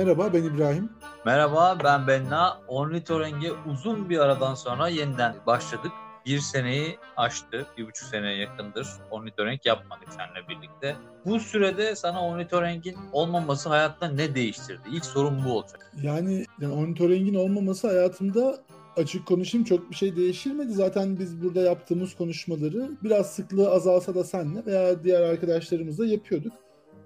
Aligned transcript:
Merhaba 0.00 0.32
ben 0.32 0.42
İbrahim. 0.42 0.92
Merhaba 1.26 1.78
ben 1.84 2.06
Benna. 2.06 2.60
Ornitorengi 2.68 3.52
uzun 3.70 4.10
bir 4.10 4.18
aradan 4.18 4.54
sonra 4.54 4.88
yeniden 4.88 5.34
başladık. 5.46 5.92
Bir 6.26 6.38
seneyi 6.38 6.98
aştı. 7.16 7.66
Bir 7.78 7.86
buçuk 7.86 8.08
seneye 8.08 8.36
yakındır 8.36 8.88
ornitorenk 9.10 9.66
yapmadık 9.66 10.08
seninle 10.10 10.48
birlikte. 10.48 10.96
Bu 11.26 11.40
sürede 11.40 11.96
sana 11.96 12.26
ornitorengin 12.26 12.96
olmaması 13.12 13.68
hayatta 13.68 14.08
ne 14.08 14.34
değiştirdi? 14.34 14.88
İlk 14.92 15.04
sorun 15.04 15.44
bu 15.44 15.52
olacak. 15.52 15.92
Yani, 16.02 16.44
yani 16.60 16.74
ornitorengin 16.74 17.34
olmaması 17.34 17.88
hayatımda 17.88 18.58
açık 18.96 19.26
konuşayım 19.26 19.64
çok 19.64 19.90
bir 19.90 19.96
şey 19.96 20.16
değiştirmedi. 20.16 20.72
Zaten 20.72 21.18
biz 21.18 21.42
burada 21.42 21.60
yaptığımız 21.60 22.14
konuşmaları 22.14 22.90
biraz 23.02 23.30
sıklığı 23.30 23.70
azalsa 23.70 24.14
da 24.14 24.24
senle 24.24 24.66
veya 24.66 25.04
diğer 25.04 25.22
arkadaşlarımızla 25.22 26.06
yapıyorduk. 26.06 26.52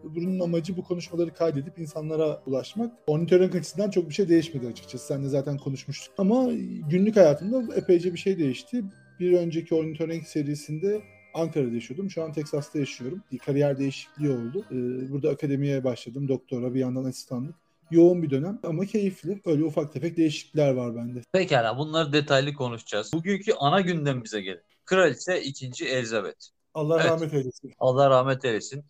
Bunun 0.04 0.40
amacı 0.40 0.76
bu 0.76 0.84
konuşmaları 0.84 1.34
kaydedip 1.34 1.78
insanlara 1.78 2.42
ulaşmak. 2.46 2.92
Ornitörün 3.06 3.58
açısından 3.58 3.90
çok 3.90 4.08
bir 4.08 4.14
şey 4.14 4.28
değişmedi 4.28 4.66
açıkçası. 4.66 5.06
Sen 5.06 5.24
de 5.24 5.28
zaten 5.28 5.58
konuşmuştuk. 5.58 6.14
Ama 6.18 6.52
günlük 6.90 7.16
hayatımda 7.16 7.74
epeyce 7.74 8.12
bir 8.12 8.18
şey 8.18 8.38
değişti. 8.38 8.84
Bir 9.20 9.32
önceki 9.32 9.74
ornitörink 9.74 10.28
serisinde 10.28 11.02
Ankara'da 11.34 11.74
yaşıyordum. 11.74 12.10
Şu 12.10 12.22
an 12.24 12.32
Teksas'ta 12.32 12.78
yaşıyorum. 12.78 13.22
Bir 13.32 13.38
kariyer 13.38 13.78
değişikliği 13.78 14.30
oldu. 14.30 14.64
Ee, 14.70 15.10
burada 15.12 15.30
akademiye 15.30 15.84
başladım. 15.84 16.28
Doktora 16.28 16.74
bir 16.74 16.80
yandan 16.80 17.04
asistanlık. 17.04 17.54
Yoğun 17.90 18.22
bir 18.22 18.30
dönem 18.30 18.60
ama 18.62 18.86
keyifli. 18.86 19.40
Öyle 19.44 19.64
ufak 19.64 19.92
tefek 19.92 20.16
değişiklikler 20.16 20.74
var 20.74 20.96
bende. 20.96 21.20
Pekala 21.32 21.78
bunları 21.78 22.12
detaylı 22.12 22.54
konuşacağız. 22.54 23.10
Bugünkü 23.14 23.52
ana 23.52 23.80
gündemimize 23.80 24.40
gelin. 24.40 24.60
Kraliçe 24.84 25.42
2. 25.42 25.86
Elizabeth. 25.86 26.46
Allah 26.74 27.00
evet. 27.00 27.10
rahmet 27.10 27.34
eylesin. 27.34 27.72
Allah 27.78 28.10
rahmet 28.10 28.44
eylesin. 28.44 28.84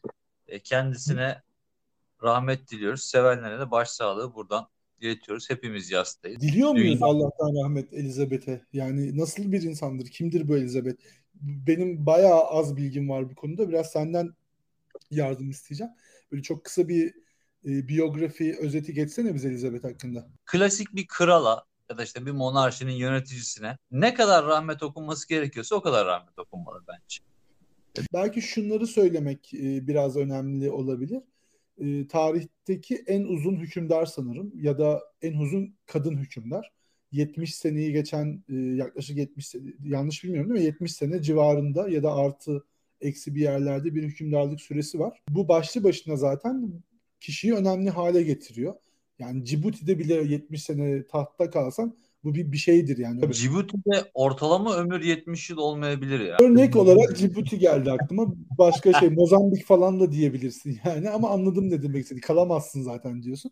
E, 0.48 0.58
kendisine 0.58 1.42
rahmet 2.22 2.70
diliyoruz. 2.70 3.04
Sevenlere 3.04 3.60
de 3.60 3.70
başsağlığı 3.70 4.34
buradan 4.34 4.68
iletiyoruz. 5.00 5.50
Hepimiz 5.50 5.90
yastayız. 5.90 6.40
Diliyor 6.40 6.70
muyuz 6.70 6.94
Dünya... 6.94 7.06
Allah'tan 7.06 7.64
rahmet 7.64 7.92
Elizabeth'e? 7.92 8.66
Yani 8.72 9.18
nasıl 9.18 9.52
bir 9.52 9.62
insandır? 9.62 10.06
Kimdir 10.06 10.48
bu 10.48 10.56
Elizabeth? 10.56 11.02
Benim 11.34 12.06
bayağı 12.06 12.44
az 12.44 12.76
bilgim 12.76 13.08
var 13.08 13.30
bu 13.30 13.34
konuda. 13.34 13.68
Biraz 13.68 13.90
senden 13.90 14.34
yardım 15.10 15.50
isteyeceğim. 15.50 15.92
Böyle 16.32 16.42
çok 16.42 16.64
kısa 16.64 16.88
bir 16.88 17.14
e, 17.64 17.88
biyografi 17.88 18.56
özeti 18.60 18.94
geçsene 18.94 19.34
bize 19.34 19.48
Elizabeth 19.48 19.84
hakkında. 19.84 20.26
Klasik 20.46 20.94
bir 20.94 21.06
krala 21.06 21.64
ya 21.90 21.98
da 21.98 22.04
işte 22.04 22.26
bir 22.26 22.32
monarşinin 22.32 22.92
yöneticisine 22.92 23.78
ne 23.90 24.14
kadar 24.14 24.46
rahmet 24.46 24.82
okunması 24.82 25.28
gerekiyorsa 25.28 25.76
o 25.76 25.82
kadar 25.82 26.06
rahmet 26.06 26.38
okunmalı 26.38 26.84
bence. 26.88 27.33
Belki 28.12 28.42
şunları 28.42 28.86
söylemek 28.86 29.54
e, 29.54 29.86
biraz 29.86 30.16
önemli 30.16 30.70
olabilir. 30.70 31.22
E, 31.78 32.06
tarihteki 32.06 33.04
en 33.06 33.24
uzun 33.24 33.56
hükümdar 33.56 34.06
sanırım 34.06 34.52
ya 34.54 34.78
da 34.78 35.02
en 35.22 35.38
uzun 35.38 35.74
kadın 35.86 36.16
hükümdar. 36.16 36.72
70 37.12 37.54
seneyi 37.54 37.92
geçen 37.92 38.44
e, 38.48 38.54
yaklaşık 38.54 39.16
70 39.16 39.48
sene, 39.48 39.62
yanlış 39.84 40.24
bilmiyorum 40.24 40.50
değil 40.50 40.60
mi? 40.60 40.66
70 40.66 40.92
sene 40.92 41.22
civarında 41.22 41.88
ya 41.88 42.02
da 42.02 42.14
artı 42.14 42.64
eksi 43.00 43.34
bir 43.34 43.40
yerlerde 43.40 43.94
bir 43.94 44.02
hükümdarlık 44.02 44.60
süresi 44.60 44.98
var. 44.98 45.22
Bu 45.28 45.48
başlı 45.48 45.84
başına 45.84 46.16
zaten 46.16 46.72
kişiyi 47.20 47.54
önemli 47.54 47.90
hale 47.90 48.22
getiriyor. 48.22 48.74
Yani 49.18 49.44
Cibuti'de 49.44 49.98
bile 49.98 50.14
70 50.14 50.62
sene 50.62 51.06
tahtta 51.06 51.50
kalsan 51.50 51.96
bu 52.24 52.34
bir, 52.34 52.52
bir 52.52 52.56
şeydir 52.56 52.98
yani. 52.98 53.32
Cibuti'de 53.32 54.10
ortalama 54.14 54.76
ömür 54.76 55.00
70 55.00 55.50
yıl 55.50 55.58
olmayabilir 55.58 56.20
ya. 56.20 56.36
Örnek 56.40 56.76
olarak 56.76 57.16
Cibuti 57.16 57.58
geldi 57.58 57.92
aklıma. 57.92 58.34
Başka 58.58 58.92
şey 58.92 59.08
Mozambik 59.10 59.66
falan 59.66 60.00
da 60.00 60.12
diyebilirsin 60.12 60.80
yani 60.84 61.10
ama 61.10 61.30
anladım 61.30 61.70
ne 61.70 61.82
demek 61.82 62.02
istedi. 62.02 62.20
Kalamazsın 62.20 62.82
zaten 62.82 63.22
diyorsun. 63.22 63.50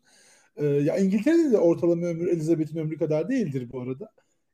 Ee, 0.56 0.66
ya 0.66 0.96
İngiltere'de 0.96 1.52
de 1.52 1.58
ortalama 1.58 2.06
ömür 2.06 2.26
Elizabeth'in 2.26 2.78
ömrü 2.78 2.98
kadar 2.98 3.28
değildir 3.28 3.68
bu 3.72 3.80
arada. 3.80 4.08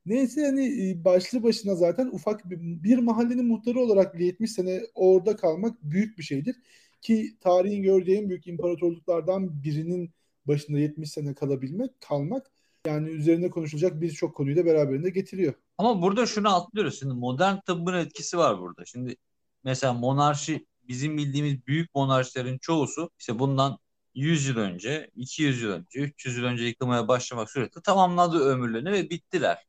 Neyse 0.06 0.40
yani 0.40 0.90
e, 0.90 1.04
başlı 1.04 1.42
başına 1.42 1.74
zaten 1.74 2.06
ufak 2.06 2.50
bir, 2.50 2.58
bir 2.60 2.98
mahallenin 2.98 3.46
muhtarı 3.46 3.80
olarak 3.80 4.20
70 4.20 4.52
sene 4.52 4.80
orada 4.94 5.36
kalmak 5.36 5.82
büyük 5.82 6.18
bir 6.18 6.22
şeydir. 6.22 6.56
Ki 7.02 7.36
tarihin 7.40 7.82
gördüğü 7.82 8.12
en 8.12 8.28
büyük 8.28 8.46
imparatorluklardan 8.46 9.62
birinin 9.62 10.10
başında 10.46 10.78
70 10.78 11.10
sene 11.10 11.34
kalabilmek, 11.34 12.00
kalmak 12.00 12.50
yani 12.88 13.08
üzerine 13.08 13.50
konuşulacak 13.50 14.00
birçok 14.00 14.36
konuyu 14.36 14.56
da 14.56 14.66
beraberinde 14.66 15.10
getiriyor. 15.10 15.54
Ama 15.78 16.02
burada 16.02 16.26
şunu 16.26 16.54
atlıyoruz. 16.54 16.98
Şimdi 16.98 17.14
modern 17.14 17.56
tıbbın 17.66 17.94
etkisi 17.94 18.38
var 18.38 18.60
burada. 18.60 18.84
Şimdi 18.84 19.16
mesela 19.64 19.92
monarşi 19.92 20.66
bizim 20.88 21.16
bildiğimiz 21.16 21.66
büyük 21.66 21.94
monarşilerin 21.94 22.58
çoğusu 22.58 23.10
işte 23.18 23.38
bundan 23.38 23.78
100 24.14 24.46
yıl 24.46 24.56
önce, 24.56 25.10
200 25.16 25.62
yıl 25.62 25.70
önce, 25.70 26.00
300 26.00 26.36
yıl 26.36 26.44
önce 26.44 26.64
yıkılmaya 26.64 27.08
başlamak 27.08 27.50
suretiyle 27.50 27.82
tamamladı 27.82 28.38
ömürlerini 28.38 28.92
ve 28.92 29.10
bittiler. 29.10 29.66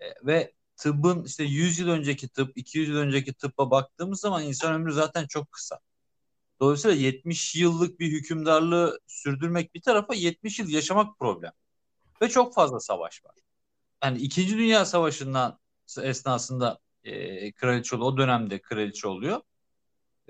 E, 0.00 0.04
ve 0.26 0.54
tıbbın 0.76 1.24
işte 1.24 1.44
100 1.44 1.78
yıl 1.78 1.88
önceki 1.88 2.28
tıp, 2.28 2.58
200 2.58 2.88
yıl 2.88 2.96
önceki 2.96 3.34
tıbba 3.34 3.70
baktığımız 3.70 4.20
zaman 4.20 4.44
insan 4.44 4.74
ömrü 4.74 4.92
zaten 4.92 5.26
çok 5.26 5.52
kısa. 5.52 5.80
Dolayısıyla 6.60 6.96
70 6.96 7.56
yıllık 7.56 8.00
bir 8.00 8.12
hükümdarlığı 8.12 9.00
sürdürmek 9.06 9.74
bir 9.74 9.82
tarafa 9.82 10.14
70 10.14 10.58
yıl 10.58 10.68
yaşamak 10.68 11.18
problem. 11.18 11.52
Ve 12.22 12.28
çok 12.28 12.54
fazla 12.54 12.80
savaş 12.80 13.24
var. 13.24 13.34
Yani 14.04 14.18
İkinci 14.18 14.58
Dünya 14.58 14.84
Savaşı'ndan 14.84 15.58
esnasında 16.02 16.78
e, 17.04 17.52
kraliçe. 17.52 17.96
O 17.96 18.16
dönemde 18.16 18.60
kraliçe 18.62 19.08
oluyor. 19.08 19.40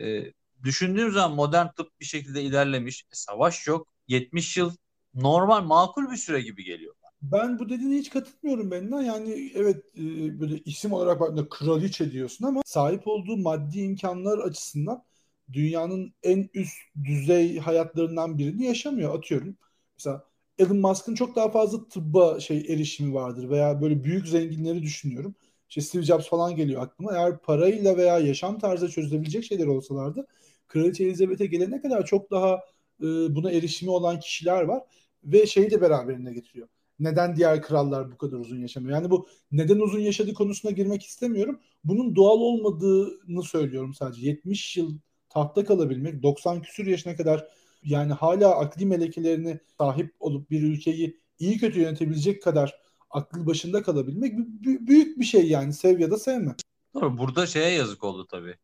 E, 0.01 0.33
düşündüğüm 0.63 1.13
zaman 1.13 1.37
modern 1.37 1.67
tıp 1.77 2.01
bir 2.01 2.05
şekilde 2.05 2.43
ilerlemiş. 2.43 3.03
E, 3.03 3.15
savaş 3.15 3.67
yok. 3.67 3.89
70 4.09 4.57
yıl 4.57 4.73
normal 5.15 5.65
makul 5.65 6.11
bir 6.11 6.17
süre 6.17 6.41
gibi 6.41 6.65
geliyor. 6.65 6.95
Ben 7.23 7.59
bu 7.59 7.69
dediğine 7.69 7.97
hiç 7.97 8.11
katılmıyorum 8.11 8.71
benimle. 8.71 9.07
Yani 9.07 9.53
evet 9.55 9.85
e, 9.99 10.41
böyle 10.41 10.59
isim 10.59 10.93
olarak 10.93 11.21
baktığında 11.21 11.49
kraliçe 11.49 12.13
diyorsun 12.13 12.45
ama 12.45 12.63
sahip 12.65 13.09
olduğu 13.09 13.37
maddi 13.37 13.81
imkanlar 13.81 14.39
açısından 14.39 15.05
dünyanın 15.53 16.15
en 16.23 16.49
üst 16.55 16.79
düzey 17.05 17.59
hayatlarından 17.59 18.39
birini 18.39 18.65
yaşamıyor. 18.65 19.19
Atıyorum. 19.19 19.57
Mesela 19.99 20.30
Elon 20.61 20.79
Musk'ın 20.79 21.15
çok 21.15 21.37
daha 21.37 21.51
fazla 21.51 21.89
tıbba 21.89 22.41
şey 22.41 22.59
erişimi 22.59 23.15
vardır 23.15 23.51
veya 23.51 23.83
böyle 23.83 24.05
büyük 24.05 24.29
zenginleri 24.29 24.83
düşünüyorum. 24.83 25.35
İşte 25.69 25.81
Steve 25.81 26.03
Jobs 26.03 26.29
falan 26.29 26.57
geliyor 26.57 26.83
aklıma. 26.83 27.13
Eğer 27.13 27.39
parayla 27.39 27.97
veya 27.97 28.19
yaşam 28.19 28.59
tarzı 28.59 28.89
çözülebilecek 28.89 29.45
şeyler 29.45 29.67
olsalardı 29.67 30.27
Kraliçe 30.69 31.05
Elizabeth'e 31.05 31.47
gelene 31.47 31.81
kadar 31.81 32.07
çok 32.07 32.31
daha 32.31 32.55
e, 33.03 33.07
buna 33.35 33.51
erişimi 33.51 33.91
olan 33.91 34.21
kişiler 34.21 34.63
var 34.63 34.83
ve 35.25 35.47
şeyi 35.47 35.71
de 35.71 35.81
beraberinde 35.81 36.33
getiriyor. 36.33 36.69
Neden 36.99 37.37
diğer 37.37 37.63
krallar 37.63 38.13
bu 38.13 38.19
kadar 38.19 38.37
uzun 38.39 38.59
yaşamıyor? 38.59 38.97
Yani 38.97 39.11
bu 39.11 39.27
neden 39.53 39.79
uzun 39.81 40.01
yaşadığı 40.01 40.35
konusuna 40.35 40.71
girmek 40.71 41.03
istemiyorum. 41.03 41.61
Bunun 41.85 42.17
doğal 42.17 42.39
olmadığını 42.39 43.43
söylüyorum 43.43 43.95
sadece. 43.95 44.27
70 44.27 44.77
yıl 44.77 44.99
tahtta 45.29 45.65
kalabilmek, 45.65 46.23
90 46.23 46.63
küsür 46.63 46.87
yaşına 46.87 47.17
kadar 47.17 47.49
yani 47.83 48.13
hala 48.13 48.59
akli 48.59 48.87
melekelerini 48.87 49.61
sahip 49.79 50.15
olup 50.21 50.51
bir 50.51 50.63
ülkeyi 50.63 51.21
iyi 51.39 51.59
kötü 51.59 51.81
yönetebilecek 51.81 52.43
kadar 52.43 52.81
aklı 53.11 53.47
başında 53.47 53.83
kalabilmek 53.83 54.39
büyük 54.63 55.19
bir 55.19 55.25
şey 55.25 55.49
yani 55.49 55.73
sev 55.73 56.01
ya 56.01 56.11
da 56.11 56.19
sevme. 56.19 56.55
Doğru 56.95 57.19
burada 57.19 57.47
şeye 57.47 57.71
yazık 57.71 58.05
oldu 58.05 58.27
tabii. 58.27 58.57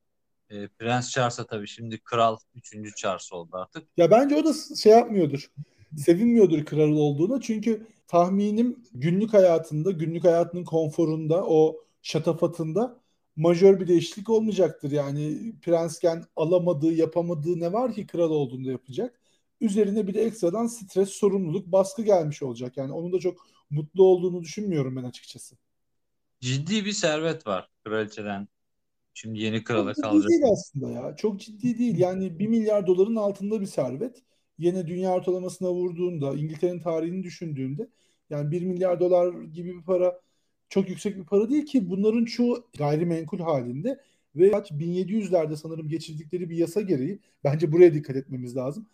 E, 0.51 0.69
Prens 0.69 1.11
Charles'a 1.11 1.47
tabii 1.47 1.67
şimdi 1.67 1.99
kral 1.99 2.37
3. 2.55 2.97
Charles 2.97 3.33
oldu 3.33 3.51
artık. 3.57 3.89
Ya 3.97 4.11
bence 4.11 4.37
o 4.37 4.45
da 4.45 4.55
şey 4.77 4.93
yapmıyordur. 4.93 5.51
Sevinmiyordur 5.97 6.65
kral 6.65 6.93
olduğuna 6.93 7.41
çünkü 7.41 7.87
tahminim 8.09 8.85
günlük 8.93 9.35
hayatında, 9.35 9.91
günlük 9.91 10.25
hayatının 10.25 10.65
konforunda, 10.65 11.45
o 11.45 11.77
şatafatında 12.03 13.01
majör 13.37 13.81
bir 13.81 13.89
değişiklik 13.89 14.31
olmayacaktır. 14.31 14.91
Yani 14.91 15.53
prensken 15.63 16.25
alamadığı, 16.37 16.93
yapamadığı 16.93 17.61
ne 17.61 17.73
var 17.73 17.95
ki 17.95 18.07
kral 18.07 18.31
olduğunda 18.31 18.71
yapacak. 18.71 19.21
Üzerine 19.61 20.07
bir 20.07 20.15
de 20.15 20.23
ekstradan 20.23 20.67
stres, 20.67 21.09
sorumluluk, 21.09 21.67
baskı 21.67 22.03
gelmiş 22.03 22.43
olacak. 22.43 22.77
Yani 22.77 22.93
onun 22.93 23.13
da 23.13 23.19
çok 23.19 23.47
mutlu 23.71 24.05
olduğunu 24.05 24.43
düşünmüyorum 24.43 24.97
ben 24.97 25.05
açıkçası. 25.05 25.57
Ciddi 26.41 26.85
bir 26.85 26.93
servet 26.93 27.47
var 27.47 27.71
kraliçeden. 27.85 28.49
Şimdi 29.15 29.39
yeni 29.39 29.65
krala 29.65 29.95
çok 29.95 30.05
kalacak. 30.05 30.31
değil 30.31 30.43
aslında 30.53 30.91
ya. 30.91 31.17
Çok 31.17 31.41
ciddi 31.41 31.79
değil. 31.79 31.99
Yani 31.99 32.39
1 32.39 32.47
milyar 32.47 32.87
doların 32.87 33.17
altında 33.17 33.61
bir 33.61 33.67
servet. 33.67 34.23
Yine 34.59 34.87
dünya 34.87 35.15
ortalamasına 35.15 35.73
vurduğunda, 35.73 36.35
İngiltere'nin 36.35 36.81
tarihini 36.81 37.23
düşündüğünde 37.23 37.89
yani 38.31 38.51
1 38.51 38.63
milyar 38.63 39.01
dolar 39.01 39.43
gibi 39.43 39.79
bir 39.79 39.83
para 39.85 40.21
çok 40.69 40.89
yüksek 40.89 41.17
bir 41.17 41.25
para 41.25 41.51
değil 41.51 41.67
ki 41.67 41.91
bunların 41.91 42.25
çoğu 42.25 42.67
gayrimenkul 42.79 43.39
halinde 43.39 44.01
ve 44.37 44.51
1700'lerde 44.51 45.57
sanırım 45.57 45.89
geçirdikleri 45.89 46.51
bir 46.51 46.57
yasa 46.57 46.81
gereği 46.81 47.19
bence 47.45 47.73
buraya 47.73 47.95
dikkat 47.95 48.17
etmemiz 48.17 48.57
lazım. 48.57 48.87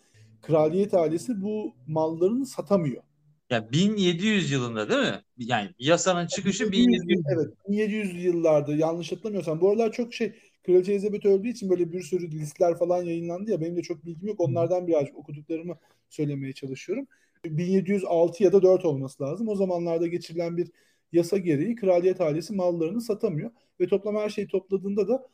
Kraliyet 0.42 0.94
ailesi 0.94 1.42
bu 1.42 1.74
mallarını 1.86 2.46
satamıyor. 2.46 3.02
Ya 3.50 3.72
1700 3.72 4.50
yılında 4.50 4.90
değil 4.90 5.00
mi? 5.00 5.22
Yani 5.38 5.70
yasanın 5.78 6.26
çıkışı 6.26 6.72
1700. 6.72 7.22
Evet 7.34 7.48
1700 7.68 8.24
yıllarda 8.24 8.74
yanlış 8.74 9.12
hatırlamıyorsam. 9.12 9.60
Bu 9.60 9.70
aralar 9.70 9.92
çok 9.92 10.14
şey 10.14 10.32
Kraliçe 10.66 10.92
Elizabeth 10.92 11.26
öldüğü 11.26 11.48
için 11.48 11.70
böyle 11.70 11.92
bir 11.92 12.02
sürü 12.02 12.30
listeler 12.30 12.78
falan 12.78 13.02
yayınlandı 13.02 13.50
ya 13.50 13.60
benim 13.60 13.76
de 13.76 13.82
çok 13.82 14.06
bilgim 14.06 14.28
yok. 14.28 14.40
Onlardan 14.40 14.86
birazcık 14.86 15.16
okuduklarımı 15.18 15.78
söylemeye 16.10 16.52
çalışıyorum. 16.52 17.06
1706 17.44 18.44
ya 18.44 18.52
da 18.52 18.62
4 18.62 18.84
olması 18.84 19.22
lazım. 19.22 19.48
O 19.48 19.56
zamanlarda 19.56 20.06
geçirilen 20.06 20.56
bir 20.56 20.70
yasa 21.12 21.38
gereği 21.38 21.74
kraliyet 21.74 22.20
ailesi 22.20 22.54
mallarını 22.54 23.00
satamıyor. 23.00 23.50
Ve 23.80 23.86
toplam 23.86 24.16
her 24.16 24.28
şeyi 24.28 24.48
topladığında 24.48 25.08
da 25.08 25.28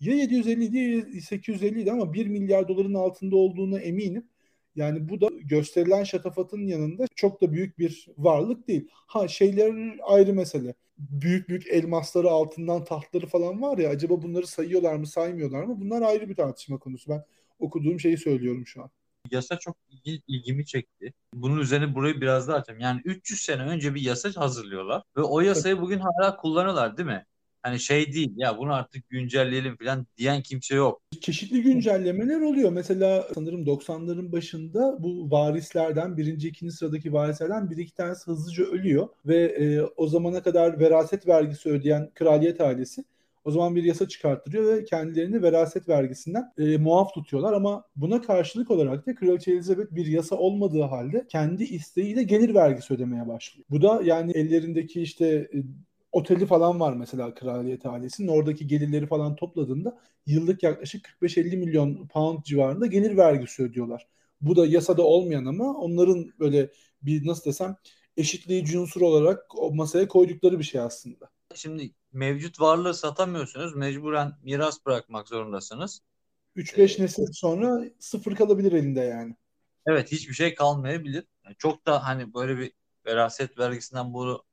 ya 0.00 0.14
750 0.14 0.64
idi 0.64 0.78
ya 0.78 1.20
850 1.20 1.80
idi 1.80 1.92
ama 1.92 2.12
1 2.12 2.26
milyar 2.26 2.68
doların 2.68 2.94
altında 2.94 3.36
olduğuna 3.36 3.78
eminim. 3.80 4.28
Yani 4.76 5.08
bu 5.08 5.20
da 5.20 5.28
gösterilen 5.44 6.04
şatafatın 6.04 6.66
yanında 6.66 7.06
çok 7.14 7.40
da 7.42 7.52
büyük 7.52 7.78
bir 7.78 8.08
varlık 8.18 8.68
değil. 8.68 8.88
Ha 8.92 9.28
şeyler 9.28 9.98
ayrı 10.02 10.34
mesele. 10.34 10.74
Büyük 10.98 11.48
büyük 11.48 11.66
elmasları 11.66 12.30
altından 12.30 12.84
tahtları 12.84 13.26
falan 13.26 13.62
var 13.62 13.78
ya 13.78 13.90
acaba 13.90 14.22
bunları 14.22 14.46
sayıyorlar 14.46 14.96
mı 14.96 15.06
saymıyorlar 15.06 15.64
mı? 15.64 15.80
Bunlar 15.80 16.02
ayrı 16.02 16.28
bir 16.28 16.34
tartışma 16.34 16.78
konusu. 16.78 17.10
Ben 17.10 17.24
okuduğum 17.58 18.00
şeyi 18.00 18.18
söylüyorum 18.18 18.66
şu 18.66 18.82
an. 18.82 18.90
Yasa 19.30 19.58
çok 19.58 19.76
ilgimi 20.28 20.66
çekti. 20.66 21.12
Bunun 21.34 21.58
üzerine 21.60 21.94
burayı 21.94 22.20
biraz 22.20 22.48
daha 22.48 22.56
açayım. 22.56 22.80
Yani 22.80 23.00
300 23.04 23.40
sene 23.40 23.62
önce 23.62 23.94
bir 23.94 24.00
yasa 24.00 24.40
hazırlıyorlar 24.40 25.02
ve 25.16 25.22
o 25.22 25.40
yasayı 25.40 25.80
bugün 25.80 25.98
hala 25.98 26.36
kullanıyorlar 26.36 26.96
değil 26.96 27.08
mi? 27.08 27.26
Hani 27.62 27.80
şey 27.80 28.12
değil 28.12 28.32
ya 28.36 28.58
bunu 28.58 28.74
artık 28.74 29.08
güncelleyelim 29.08 29.76
falan 29.76 30.06
diyen 30.16 30.42
kimse 30.42 30.74
yok. 30.74 31.02
Çeşitli 31.20 31.62
güncellemeler 31.62 32.40
oluyor. 32.40 32.72
Mesela 32.72 33.28
sanırım 33.34 33.64
90'ların 33.64 34.32
başında 34.32 34.96
bu 34.98 35.30
varislerden 35.30 36.16
birinci 36.16 36.48
ikinci 36.48 36.72
sıradaki 36.72 37.12
varislerden 37.12 37.70
bir 37.70 37.76
iki 37.76 37.94
tanesi 37.94 38.26
hızlıca 38.26 38.64
ölüyor 38.64 39.08
ve 39.26 39.36
e, 39.36 39.82
o 39.96 40.06
zamana 40.06 40.42
kadar 40.42 40.80
veraset 40.80 41.26
vergisi 41.28 41.70
ödeyen 41.70 42.10
kraliyet 42.14 42.60
ailesi 42.60 43.04
o 43.44 43.50
zaman 43.50 43.76
bir 43.76 43.84
yasa 43.84 44.08
çıkarttırıyor 44.08 44.76
ve 44.76 44.84
kendilerini 44.84 45.42
veraset 45.42 45.88
vergisinden 45.88 46.52
e, 46.58 46.76
muaf 46.76 47.14
tutuyorlar 47.14 47.52
ama 47.52 47.84
buna 47.96 48.22
karşılık 48.22 48.70
olarak 48.70 49.06
da 49.06 49.14
Kraliçe 49.14 49.52
Elizabeth 49.52 49.90
bir 49.90 50.06
yasa 50.06 50.36
olmadığı 50.36 50.82
halde 50.82 51.26
kendi 51.28 51.64
isteğiyle 51.64 52.22
gelir 52.22 52.54
vergisi 52.54 52.94
ödemeye 52.94 53.28
başlıyor. 53.28 53.66
Bu 53.70 53.82
da 53.82 54.00
yani 54.04 54.32
ellerindeki 54.32 55.02
işte 55.02 55.26
e, 55.26 55.58
oteli 56.12 56.46
falan 56.46 56.80
var 56.80 56.92
mesela 56.92 57.34
kraliyet 57.34 57.86
ailesinin. 57.86 58.28
Oradaki 58.28 58.66
gelirleri 58.66 59.06
falan 59.06 59.36
topladığında 59.36 59.98
yıllık 60.26 60.62
yaklaşık 60.62 61.06
45-50 61.22 61.56
milyon 61.56 62.08
pound 62.08 62.42
civarında 62.44 62.86
gelir 62.86 63.16
vergisi 63.16 63.62
ödüyorlar. 63.62 64.06
Bu 64.40 64.56
da 64.56 64.66
yasada 64.66 65.02
olmayan 65.02 65.44
ama 65.44 65.74
onların 65.74 66.32
böyle 66.38 66.70
bir 67.02 67.26
nasıl 67.26 67.44
desem 67.50 67.76
eşitleyici 68.16 68.78
unsur 68.78 69.00
olarak 69.00 69.58
o 69.58 69.74
masaya 69.74 70.08
koydukları 70.08 70.58
bir 70.58 70.64
şey 70.64 70.80
aslında. 70.80 71.30
Şimdi 71.54 71.90
mevcut 72.12 72.60
varlığı 72.60 72.94
satamıyorsunuz. 72.94 73.76
Mecburen 73.76 74.32
miras 74.42 74.86
bırakmak 74.86 75.28
zorundasınız. 75.28 76.00
3-5 76.56 77.00
ee, 77.00 77.02
nesil 77.02 77.26
sonra 77.32 77.84
sıfır 77.98 78.34
kalabilir 78.34 78.72
elinde 78.72 79.00
yani. 79.00 79.36
Evet 79.86 80.12
hiçbir 80.12 80.34
şey 80.34 80.54
kalmayabilir. 80.54 81.24
Yani 81.44 81.56
çok 81.58 81.86
da 81.86 82.06
hani 82.06 82.34
böyle 82.34 82.58
bir 82.58 82.72
veraset 83.06 83.58
vergisinden 83.58 84.14
bunu 84.14 84.44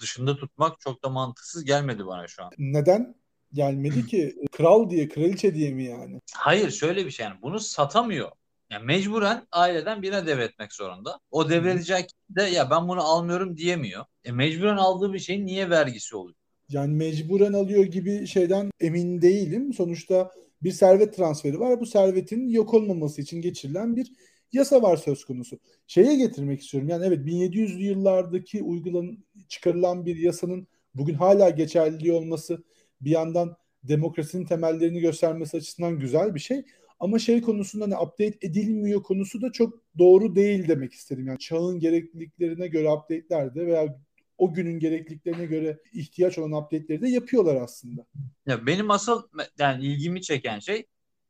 dışında 0.00 0.36
tutmak 0.36 0.80
çok 0.80 1.04
da 1.04 1.08
mantıksız 1.08 1.64
gelmedi 1.64 2.06
bana 2.06 2.28
şu 2.28 2.44
an. 2.44 2.52
Neden? 2.58 3.14
Gelmedi 3.52 4.06
ki 4.06 4.36
kral 4.52 4.90
diye, 4.90 5.08
kraliçe 5.08 5.54
diye 5.54 5.74
mi 5.74 5.84
yani? 5.84 6.20
Hayır 6.34 6.70
şöyle 6.70 7.06
bir 7.06 7.10
şey 7.10 7.26
yani 7.26 7.42
bunu 7.42 7.60
satamıyor. 7.60 8.30
Yani 8.70 8.84
mecburen 8.84 9.46
aileden 9.52 10.02
birine 10.02 10.26
devretmek 10.26 10.72
zorunda. 10.72 11.20
O 11.30 11.50
devredecek 11.50 12.10
de 12.30 12.42
ya 12.42 12.70
ben 12.70 12.88
bunu 12.88 13.02
almıyorum 13.02 13.56
diyemiyor. 13.56 14.04
E 14.24 14.32
mecburen 14.32 14.76
aldığı 14.76 15.12
bir 15.12 15.18
şeyin 15.18 15.46
niye 15.46 15.70
vergisi 15.70 16.16
oluyor? 16.16 16.36
Yani 16.68 16.94
mecburen 16.94 17.52
alıyor 17.52 17.84
gibi 17.84 18.26
şeyden 18.26 18.70
emin 18.80 19.22
değilim. 19.22 19.72
Sonuçta 19.72 20.30
bir 20.62 20.72
servet 20.72 21.16
transferi 21.16 21.60
var. 21.60 21.80
Bu 21.80 21.86
servetin 21.86 22.48
yok 22.48 22.74
olmaması 22.74 23.20
için 23.22 23.40
geçirilen 23.40 23.96
bir 23.96 24.12
yasa 24.52 24.82
var 24.82 24.96
söz 24.96 25.24
konusu. 25.24 25.58
Şeye 25.86 26.16
getirmek 26.16 26.62
istiyorum. 26.62 26.88
Yani 26.88 27.06
evet 27.06 27.26
1700'lü 27.26 27.82
yıllardaki 27.82 28.62
uygulan 28.62 29.18
çıkarılan 29.48 30.06
bir 30.06 30.16
yasanın 30.16 30.66
bugün 30.94 31.14
hala 31.14 31.50
geçerliliği 31.50 32.12
olması 32.12 32.64
bir 33.00 33.10
yandan 33.10 33.56
demokrasinin 33.82 34.44
temellerini 34.44 35.00
göstermesi 35.00 35.56
açısından 35.56 35.98
güzel 35.98 36.34
bir 36.34 36.40
şey. 36.40 36.64
Ama 37.00 37.18
şey 37.18 37.40
konusunda 37.40 37.84
hani 37.84 37.96
update 37.96 38.38
edilmiyor 38.42 39.02
konusu 39.02 39.42
da 39.42 39.52
çok 39.52 39.82
doğru 39.98 40.36
değil 40.36 40.68
demek 40.68 40.92
istedim. 40.92 41.26
Yani 41.26 41.38
çağın 41.38 41.78
gerekliliklerine 41.78 42.68
göre 42.68 42.90
update'ler 42.90 43.54
de 43.54 43.66
veya 43.66 43.98
o 44.38 44.54
günün 44.54 44.78
gerekliliklerine 44.78 45.46
göre 45.46 45.78
ihtiyaç 45.92 46.38
olan 46.38 46.52
update'leri 46.52 47.02
de 47.02 47.08
yapıyorlar 47.08 47.56
aslında. 47.56 48.06
Ya 48.46 48.66
benim 48.66 48.90
asıl 48.90 49.22
yani 49.58 49.84
ilgimi 49.84 50.22
çeken 50.22 50.58
şey 50.58 50.86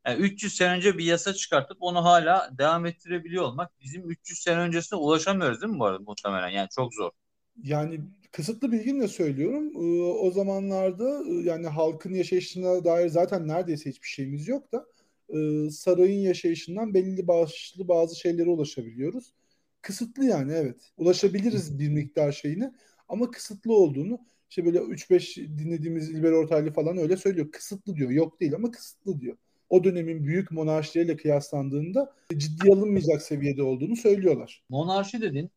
yani 0.06 0.20
300 0.20 0.56
sene 0.56 0.72
önce 0.72 0.98
bir 0.98 1.04
yasa 1.04 1.34
çıkartıp 1.34 1.76
onu 1.80 2.04
hala 2.04 2.50
devam 2.58 2.86
ettirebiliyor 2.86 3.44
olmak. 3.44 3.80
Bizim 3.80 4.10
300 4.10 4.38
sene 4.38 4.58
öncesine 4.58 4.98
ulaşamıyoruz 4.98 5.62
değil 5.62 5.72
mi 5.72 5.78
bu 5.78 5.84
arada 5.84 6.02
muhtemelen? 6.02 6.48
Yani 6.48 6.68
çok 6.76 6.94
zor. 6.94 7.10
Yani 7.62 8.00
kısıtlı 8.32 8.72
bilgimle 8.72 9.08
söylüyorum. 9.08 9.72
Ee, 9.74 10.02
o 10.02 10.30
zamanlarda 10.30 11.22
e, 11.28 11.32
yani 11.32 11.66
halkın 11.66 12.14
yaşayışına 12.14 12.84
dair 12.84 13.08
zaten 13.08 13.48
neredeyse 13.48 13.90
hiçbir 13.90 14.08
şeyimiz 14.08 14.48
yok 14.48 14.72
da 14.72 14.86
e, 15.28 15.70
sarayın 15.70 16.20
yaşayışından 16.20 16.94
belli 16.94 17.28
başlı 17.28 17.88
bazı 17.88 18.20
şeylere 18.20 18.50
ulaşabiliyoruz. 18.50 19.34
Kısıtlı 19.82 20.24
yani 20.24 20.52
evet. 20.52 20.92
Ulaşabiliriz 20.96 21.78
bir 21.78 21.88
miktar 21.88 22.32
şeyine 22.32 22.72
ama 23.08 23.30
kısıtlı 23.30 23.74
olduğunu 23.74 24.18
işte 24.50 24.64
böyle 24.64 24.78
3-5 24.78 25.36
dinlediğimiz 25.36 26.10
İlber 26.10 26.32
Ortaylı 26.32 26.72
falan 26.72 26.96
öyle 26.98 27.16
söylüyor. 27.16 27.50
Kısıtlı 27.52 27.96
diyor. 27.96 28.10
Yok 28.10 28.40
değil 28.40 28.54
ama 28.54 28.70
kısıtlı 28.70 29.20
diyor. 29.20 29.36
O 29.70 29.84
dönemin 29.84 30.24
büyük 30.24 30.50
monarşileriyle 30.50 31.16
kıyaslandığında 31.16 32.12
ciddi 32.36 32.72
alınmayacak 32.72 33.22
seviyede 33.22 33.62
olduğunu 33.62 33.96
söylüyorlar. 33.96 34.62
Monarşi 34.68 35.20
dedin. 35.20 35.50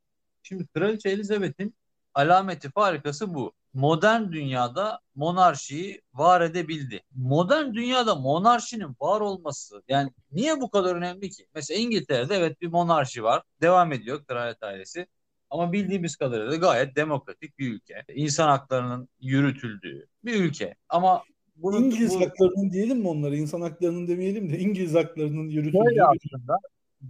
Şimdi 0.44 0.68
Kraliçe 0.68 1.10
Elizabeth'in 1.10 1.76
alameti 2.14 2.70
farikası 2.72 3.34
bu. 3.34 3.54
Modern 3.74 4.32
dünyada 4.32 5.00
monarşiyi 5.16 6.02
var 6.14 6.42
edebildi. 6.42 7.02
Modern 7.16 7.74
dünyada 7.74 8.16
monarşinin 8.16 8.96
var 9.00 9.22
olması 9.22 9.84
yani 9.88 10.12
niye 10.32 10.62
bu 10.62 10.70
kadar 10.70 10.96
önemli 10.96 11.30
ki? 11.30 11.46
Mesela 11.56 11.80
İngiltere'de 11.80 12.36
evet 12.36 12.62
bir 12.62 12.68
monarşi 12.68 13.24
var. 13.24 13.44
Devam 13.62 13.92
ediyor 13.92 14.26
kraliyet 14.26 14.64
ailesi. 14.64 15.08
Ama 15.50 15.74
bildiğimiz 15.74 16.16
kadarıyla 16.16 16.56
gayet 16.56 16.96
demokratik 16.96 17.60
bir 17.60 17.74
ülke. 17.74 18.04
İnsan 18.14 18.48
haklarının 18.48 19.10
yürütüldüğü 19.20 20.08
bir 20.26 20.44
ülke. 20.44 20.76
Ama 20.90 21.24
bunun, 21.56 21.84
İngiliz 21.84 22.16
bu... 22.16 22.22
haklarının 22.22 22.72
diyelim 22.72 22.98
mi 22.98 23.08
onları? 23.08 23.36
İnsan 23.36 23.62
haklarının 23.62 24.08
demeyelim 24.08 24.50
de 24.50 24.60
İngiliz 24.60 24.96
haklarının 24.96 25.50
yürütüldüğü. 25.50 26.04
aslında 26.04 26.58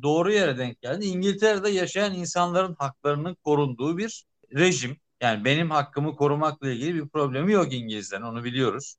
doğru 0.02 0.32
yere 0.32 0.58
denk 0.58 0.82
geldi. 0.82 1.06
İngiltere'de 1.06 1.70
yaşayan 1.70 2.16
insanların 2.16 2.76
haklarının 2.80 3.36
korunduğu 3.44 3.98
bir 3.98 4.26
rejim. 4.56 4.98
Yani 5.22 5.46
benim 5.46 5.72
hakkımı 5.72 6.16
korumakla 6.16 6.70
ilgili 6.70 7.04
bir 7.04 7.10
problemi 7.10 7.52
yok 7.52 7.74
İngilizlerin 7.74 8.24
onu 8.24 8.44
biliyoruz. 8.44 8.96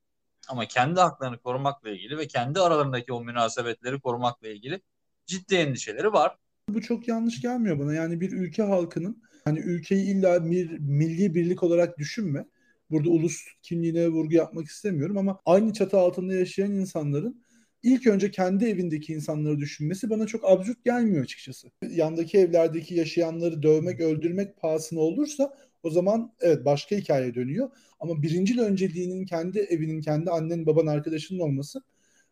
Ama 0.48 0.66
kendi 0.66 1.00
haklarını 1.00 1.38
korumakla 1.38 1.90
ilgili 1.90 2.18
ve 2.18 2.26
kendi 2.26 2.60
aralarındaki 2.60 3.12
o 3.12 3.24
münasebetleri 3.24 4.00
korumakla 4.00 4.48
ilgili 4.48 4.80
ciddi 5.26 5.54
endişeleri 5.54 6.12
var. 6.12 6.36
Bu 6.68 6.80
çok 6.80 7.08
yanlış 7.08 7.42
gelmiyor 7.42 7.78
bana. 7.78 7.94
Yani 7.94 8.20
bir 8.20 8.32
ülke 8.32 8.62
halkının 8.62 9.22
hani 9.44 9.58
ülkeyi 9.58 10.06
illa 10.06 10.50
bir 10.50 10.78
milli 10.78 11.34
birlik 11.34 11.62
olarak 11.62 11.98
düşünme. 11.98 12.46
Burada 12.90 13.10
ulus 13.10 13.36
kimliğine 13.62 14.08
vurgu 14.08 14.34
yapmak 14.34 14.66
istemiyorum 14.66 15.18
ama 15.18 15.40
aynı 15.46 15.72
çatı 15.72 15.98
altında 15.98 16.34
yaşayan 16.34 16.72
insanların 16.72 17.42
ilk 17.82 18.06
önce 18.06 18.30
kendi 18.30 18.64
evindeki 18.64 19.12
insanları 19.12 19.58
düşünmesi 19.58 20.10
bana 20.10 20.26
çok 20.26 20.50
absürt 20.50 20.84
gelmiyor 20.84 21.24
açıkçası. 21.24 21.68
Yandaki 21.90 22.38
evlerdeki 22.38 22.94
yaşayanları 22.94 23.62
dövmek, 23.62 24.00
öldürmek 24.00 24.56
pahasına 24.56 25.00
olursa 25.00 25.54
o 25.82 25.90
zaman 25.90 26.32
evet 26.40 26.64
başka 26.64 26.96
hikaye 26.96 27.34
dönüyor. 27.34 27.70
Ama 28.00 28.22
birincil 28.22 28.58
önceliğinin 28.58 29.26
kendi 29.26 29.58
evinin, 29.58 30.00
kendi 30.00 30.30
annen, 30.30 30.66
baban, 30.66 30.86
arkadaşının 30.86 31.40
olması 31.40 31.82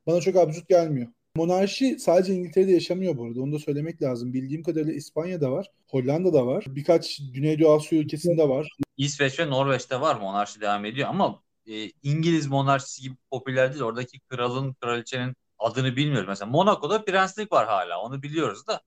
bana 0.06 0.20
çok 0.20 0.36
absürt 0.36 0.68
gelmiyor. 0.68 1.08
Monarşi 1.38 1.98
sadece 1.98 2.34
İngiltere'de 2.34 2.72
yaşamıyor 2.72 3.16
bu 3.16 3.24
arada. 3.24 3.40
Onu 3.40 3.52
da 3.52 3.58
söylemek 3.58 4.02
lazım. 4.02 4.32
Bildiğim 4.32 4.62
kadarıyla 4.62 4.92
İspanya'da 4.92 5.52
var. 5.52 5.66
Hollanda'da 5.90 6.46
var. 6.46 6.64
Birkaç 6.68 7.20
Güneydoğu 7.34 7.72
Asya 7.72 7.98
ülkesinde 7.98 8.48
var. 8.48 8.68
İsveç 8.96 9.40
ve 9.40 9.50
Norveç'te 9.50 10.00
var 10.00 10.16
monarşi 10.16 10.60
devam 10.60 10.84
ediyor 10.84 11.08
ama 11.08 11.42
e, 11.66 11.90
İngiliz 12.02 12.46
monarşisi 12.46 13.02
gibi 13.02 13.14
popüler 13.30 13.72
değil. 13.72 13.82
Oradaki 13.82 14.20
kralın, 14.20 14.72
kraliçenin 14.72 15.34
adını 15.58 15.96
bilmiyoruz. 15.96 16.28
Mesela 16.28 16.50
Monaco'da 16.50 17.04
prenslik 17.04 17.52
var 17.52 17.66
hala. 17.66 18.00
Onu 18.00 18.22
biliyoruz 18.22 18.66
da. 18.66 18.80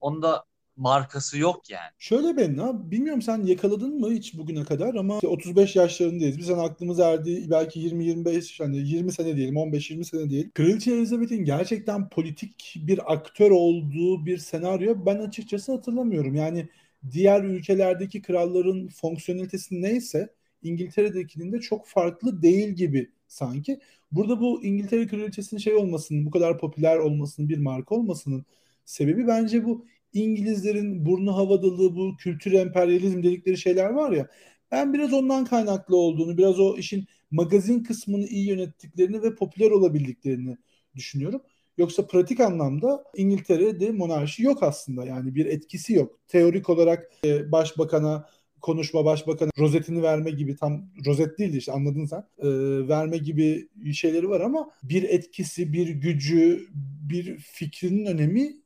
Onda 0.00 0.44
markası 0.76 1.38
yok 1.38 1.70
yani. 1.70 1.90
Şöyle 1.98 2.36
ben 2.36 2.58
abi 2.58 2.90
bilmiyorum 2.90 3.22
sen 3.22 3.42
yakaladın 3.42 4.00
mı 4.00 4.10
hiç 4.10 4.38
bugüne 4.38 4.64
kadar 4.64 4.94
ama 4.94 5.14
işte 5.14 5.26
35 5.26 5.76
yaşlarındayız. 5.76 6.38
Biz 6.38 6.48
hani 6.48 6.60
aklımız 6.60 7.00
erdi 7.00 7.50
belki 7.50 7.80
20-25 7.80 8.64
hani 8.64 8.76
20 8.76 9.12
sene 9.12 9.36
diyelim 9.36 9.54
15-20 9.54 10.04
sene 10.04 10.30
diyelim. 10.30 10.50
Kraliçe 10.54 10.92
Elizabeth'in 10.92 11.44
gerçekten 11.44 12.08
politik 12.08 12.74
bir 12.76 13.12
aktör 13.12 13.50
olduğu 13.50 14.26
bir 14.26 14.38
senaryo 14.38 15.06
ben 15.06 15.18
açıkçası 15.18 15.72
hatırlamıyorum. 15.72 16.34
Yani 16.34 16.68
diğer 17.12 17.44
ülkelerdeki 17.44 18.22
kralların 18.22 18.88
fonksiyonelitesi 18.88 19.82
neyse 19.82 20.28
İngiltere'dekinin 20.62 21.52
de 21.52 21.60
çok 21.60 21.86
farklı 21.86 22.42
değil 22.42 22.68
gibi 22.68 23.10
sanki. 23.28 23.80
Burada 24.12 24.40
bu 24.40 24.64
İngiltere 24.64 25.06
Kraliçesi'nin 25.06 25.60
şey 25.60 25.74
olmasının, 25.74 26.26
bu 26.26 26.30
kadar 26.30 26.58
popüler 26.58 26.96
olmasının, 26.96 27.48
bir 27.48 27.58
marka 27.58 27.94
olmasının 27.94 28.44
sebebi 28.84 29.26
bence 29.26 29.64
bu 29.64 29.86
İngilizlerin 30.16 31.06
burnu 31.06 31.36
havadalığı, 31.36 31.96
bu 31.96 32.16
kültür 32.16 32.52
emperyalizm 32.52 33.22
dedikleri 33.22 33.56
şeyler 33.58 33.90
var 33.90 34.12
ya. 34.12 34.28
Ben 34.70 34.94
biraz 34.94 35.12
ondan 35.12 35.44
kaynaklı 35.44 35.96
olduğunu, 35.96 36.38
biraz 36.38 36.60
o 36.60 36.76
işin 36.76 37.06
magazin 37.30 37.82
kısmını 37.82 38.26
iyi 38.26 38.48
yönettiklerini 38.48 39.22
ve 39.22 39.34
popüler 39.34 39.70
olabildiklerini 39.70 40.56
düşünüyorum. 40.94 41.42
Yoksa 41.78 42.06
pratik 42.06 42.40
anlamda 42.40 43.04
İngiltere'de 43.16 43.90
monarşi 43.90 44.42
yok 44.42 44.62
aslında. 44.62 45.06
Yani 45.06 45.34
bir 45.34 45.46
etkisi 45.46 45.94
yok. 45.94 46.20
Teorik 46.28 46.70
olarak 46.70 47.10
e, 47.24 47.52
başbakana 47.52 48.26
konuşma 48.60 49.04
başbakana 49.04 49.50
rozetini 49.58 50.02
verme 50.02 50.30
gibi 50.30 50.56
tam 50.56 50.90
rozet 51.06 51.38
değil 51.38 51.54
işte 51.54 51.72
anladın 51.72 52.04
sen 52.04 52.24
e, 52.38 52.48
verme 52.88 53.16
gibi 53.18 53.68
şeyleri 53.94 54.28
var 54.28 54.40
ama 54.40 54.70
bir 54.82 55.02
etkisi 55.02 55.72
bir 55.72 55.88
gücü 55.88 56.68
bir 57.10 57.38
fikrinin 57.38 58.06
önemi 58.06 58.65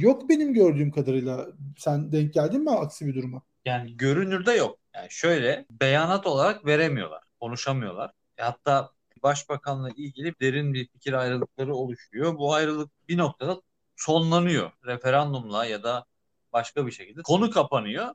yok 0.00 0.28
benim 0.28 0.54
gördüğüm 0.54 0.90
kadarıyla 0.90 1.46
sen 1.76 2.12
denk 2.12 2.34
geldin 2.34 2.64
mi 2.64 2.70
aksi 2.70 3.06
bir 3.06 3.14
duruma? 3.14 3.42
Yani 3.64 3.96
görünürde 3.96 4.52
yok. 4.52 4.78
Yani 4.94 5.06
şöyle 5.10 5.66
beyanat 5.70 6.26
olarak 6.26 6.66
veremiyorlar, 6.66 7.22
konuşamıyorlar. 7.40 8.10
E 8.38 8.42
hatta 8.42 8.90
başbakanla 9.22 9.90
ilgili 9.90 10.34
derin 10.40 10.74
bir 10.74 10.88
fikir 10.88 11.12
ayrılıkları 11.12 11.74
oluşuyor. 11.74 12.38
Bu 12.38 12.54
ayrılık 12.54 12.90
bir 13.08 13.18
noktada 13.18 13.62
sonlanıyor. 13.96 14.70
Referandumla 14.86 15.64
ya 15.64 15.82
da 15.82 16.04
başka 16.52 16.86
bir 16.86 16.92
şekilde 16.92 17.22
konu 17.22 17.50
kapanıyor. 17.50 18.14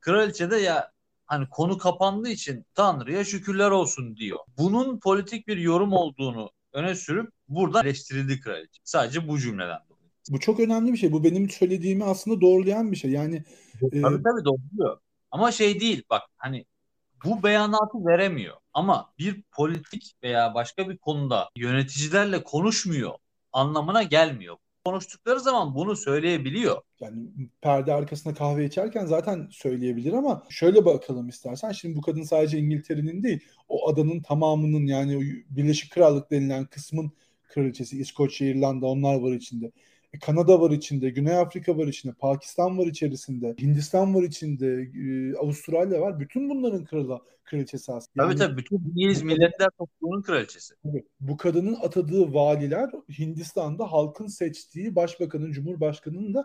Kraliçe 0.00 0.50
de 0.50 0.56
ya 0.56 0.92
hani 1.26 1.48
konu 1.48 1.78
kapandığı 1.78 2.28
için 2.28 2.66
Tanrı'ya 2.74 3.24
şükürler 3.24 3.70
olsun 3.70 4.16
diyor. 4.16 4.38
Bunun 4.58 5.00
politik 5.00 5.48
bir 5.48 5.56
yorum 5.56 5.92
olduğunu 5.92 6.50
öne 6.72 6.94
sürüp 6.94 7.32
burada 7.48 7.80
eleştirildi 7.80 8.40
kraliçe. 8.40 8.80
Sadece 8.84 9.28
bu 9.28 9.38
cümleden 9.38 9.80
dolayı. 9.88 9.95
Bu 10.30 10.40
çok 10.40 10.60
önemli 10.60 10.92
bir 10.92 10.98
şey. 10.98 11.12
Bu 11.12 11.24
benim 11.24 11.50
söylediğimi 11.50 12.04
aslında 12.04 12.40
doğrulayan 12.40 12.92
bir 12.92 12.96
şey. 12.96 13.10
Yani 13.10 13.44
tabii 13.80 13.98
e... 13.98 14.02
tabii 14.02 14.44
doğruluyor. 14.44 14.98
Ama 15.30 15.52
şey 15.52 15.80
değil 15.80 16.02
bak 16.10 16.22
hani 16.36 16.64
bu 17.24 17.42
beyanatı 17.42 18.06
veremiyor. 18.06 18.56
Ama 18.74 19.12
bir 19.18 19.42
politik 19.52 20.12
veya 20.22 20.54
başka 20.54 20.88
bir 20.88 20.98
konuda 20.98 21.48
yöneticilerle 21.56 22.42
konuşmuyor 22.42 23.12
anlamına 23.52 24.02
gelmiyor. 24.02 24.56
Konuştukları 24.84 25.40
zaman 25.40 25.74
bunu 25.74 25.96
söyleyebiliyor. 25.96 26.82
Yani 27.00 27.28
perde 27.60 27.92
arkasında 27.92 28.34
kahve 28.34 28.64
içerken 28.64 29.06
zaten 29.06 29.48
söyleyebilir 29.50 30.12
ama 30.12 30.42
şöyle 30.50 30.84
bakalım 30.84 31.28
istersen. 31.28 31.72
Şimdi 31.72 31.96
bu 31.96 32.00
kadın 32.00 32.22
sadece 32.22 32.58
İngiltere'nin 32.58 33.22
değil, 33.22 33.40
o 33.68 33.88
adanın 33.90 34.20
tamamının 34.22 34.86
yani 34.86 35.44
Birleşik 35.50 35.92
Krallık 35.92 36.30
denilen 36.30 36.64
kısmın 36.64 37.12
kraliçesi, 37.48 37.98
İskoçya, 37.98 38.48
İrlanda 38.48 38.86
onlar 38.86 39.20
var 39.20 39.32
içinde. 39.32 39.72
E, 40.12 40.18
Kanada 40.18 40.60
var 40.60 40.70
içinde, 40.70 41.10
Güney 41.10 41.36
Afrika 41.36 41.78
var 41.78 41.86
içinde, 41.86 42.12
Pakistan 42.12 42.78
var 42.78 42.86
içerisinde, 42.86 43.54
Hindistan 43.60 44.14
var 44.14 44.22
içinde, 44.22 44.90
e, 44.94 45.36
Avustralya 45.36 46.00
var. 46.00 46.20
Bütün 46.20 46.50
bunların 46.50 46.84
kralı, 46.84 47.20
kraliçesi 47.44 47.92
aslında. 47.92 48.26
Yani, 48.26 48.36
tabii 48.36 48.48
tabii 48.48 48.58
bütün 48.58 48.76
İngiliz 48.76 49.22
Milletler 49.22 49.68
Topluluğu'nun 49.78 50.22
kraliçesi. 50.22 50.74
Bu 51.20 51.36
kadının 51.36 51.74
atadığı 51.74 52.34
valiler 52.34 52.90
Hindistan'da 53.18 53.92
halkın 53.92 54.26
seçtiği 54.26 54.96
başbakanın, 54.96 55.52
cumhurbaşkanının 55.52 56.34
da 56.34 56.44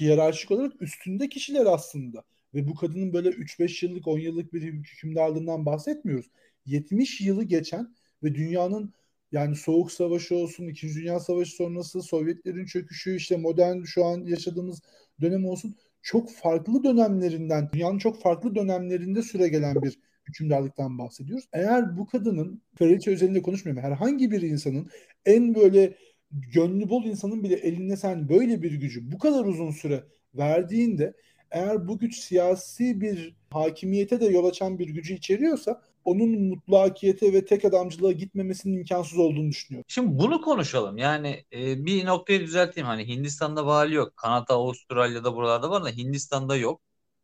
hiyerarşik 0.00 0.50
olarak 0.50 0.82
üstünde 0.82 1.28
kişiler 1.28 1.66
aslında. 1.66 2.24
Ve 2.54 2.68
bu 2.68 2.74
kadının 2.74 3.12
böyle 3.12 3.28
3-5 3.28 3.86
yıllık, 3.86 4.08
10 4.08 4.18
yıllık 4.18 4.52
bir 4.52 4.62
hükümdarlığından 4.62 5.66
bahsetmiyoruz. 5.66 6.26
70 6.66 7.20
yılı 7.20 7.44
geçen 7.44 7.94
ve 8.22 8.34
dünyanın 8.34 8.92
yani 9.32 9.56
Soğuk 9.56 9.92
Savaşı 9.92 10.36
olsun, 10.36 10.68
İkinci 10.68 10.94
Dünya 10.94 11.20
Savaşı 11.20 11.52
sonrası 11.56 12.02
Sovyetlerin 12.02 12.64
çöküşü, 12.64 13.16
işte 13.16 13.36
modern 13.36 13.82
şu 13.82 14.04
an 14.04 14.24
yaşadığımız 14.24 14.82
dönem 15.20 15.44
olsun 15.46 15.76
çok 16.02 16.32
farklı 16.32 16.84
dönemlerinden, 16.84 17.70
dünyanın 17.72 17.98
çok 17.98 18.22
farklı 18.22 18.54
dönemlerinde 18.54 19.22
süre 19.22 19.48
gelen 19.48 19.82
bir 19.82 19.98
hükümdarlıktan 20.28 20.98
bahsediyoruz. 20.98 21.44
Eğer 21.52 21.98
bu 21.98 22.06
kadının, 22.06 22.62
kraliçe 22.78 23.10
özelinde 23.10 23.42
konuşmuyorum, 23.42 23.82
herhangi 23.82 24.30
bir 24.30 24.42
insanın 24.42 24.88
en 25.26 25.54
böyle 25.54 25.94
gönlü 26.30 26.90
bol 26.90 27.04
insanın 27.04 27.44
bile 27.44 27.54
eline 27.54 27.96
sen 27.96 28.28
böyle 28.28 28.62
bir 28.62 28.72
gücü 28.72 29.12
bu 29.12 29.18
kadar 29.18 29.44
uzun 29.44 29.70
süre 29.70 30.04
verdiğinde 30.34 31.14
eğer 31.50 31.88
bu 31.88 31.98
güç 31.98 32.18
siyasi 32.18 33.00
bir 33.00 33.36
hakimiyete 33.50 34.20
de 34.20 34.26
yol 34.26 34.44
açan 34.44 34.78
bir 34.78 34.88
gücü 34.88 35.14
içeriyorsa 35.14 35.82
onun 36.08 36.40
mutlakiyete 36.40 37.32
ve 37.32 37.44
tek 37.44 37.64
adamcılığa 37.64 38.12
gitmemesinin 38.12 38.76
imkansız 38.78 39.18
olduğunu 39.18 39.48
düşünüyorum. 39.48 39.84
Şimdi 39.88 40.18
bunu 40.18 40.40
konuşalım. 40.40 40.98
Yani 40.98 41.44
e, 41.52 41.86
bir 41.86 42.06
noktayı 42.06 42.40
düzelteyim. 42.40 42.86
Hani 42.86 43.08
Hindistan'da 43.08 43.66
vali 43.66 43.94
yok. 43.94 44.16
Kanada, 44.16 44.54
Avustralya'da 44.54 45.36
buralarda 45.36 45.70
var 45.70 45.84
da 45.84 45.88
Hindistan'da 45.88 46.56
yok. 46.56 46.80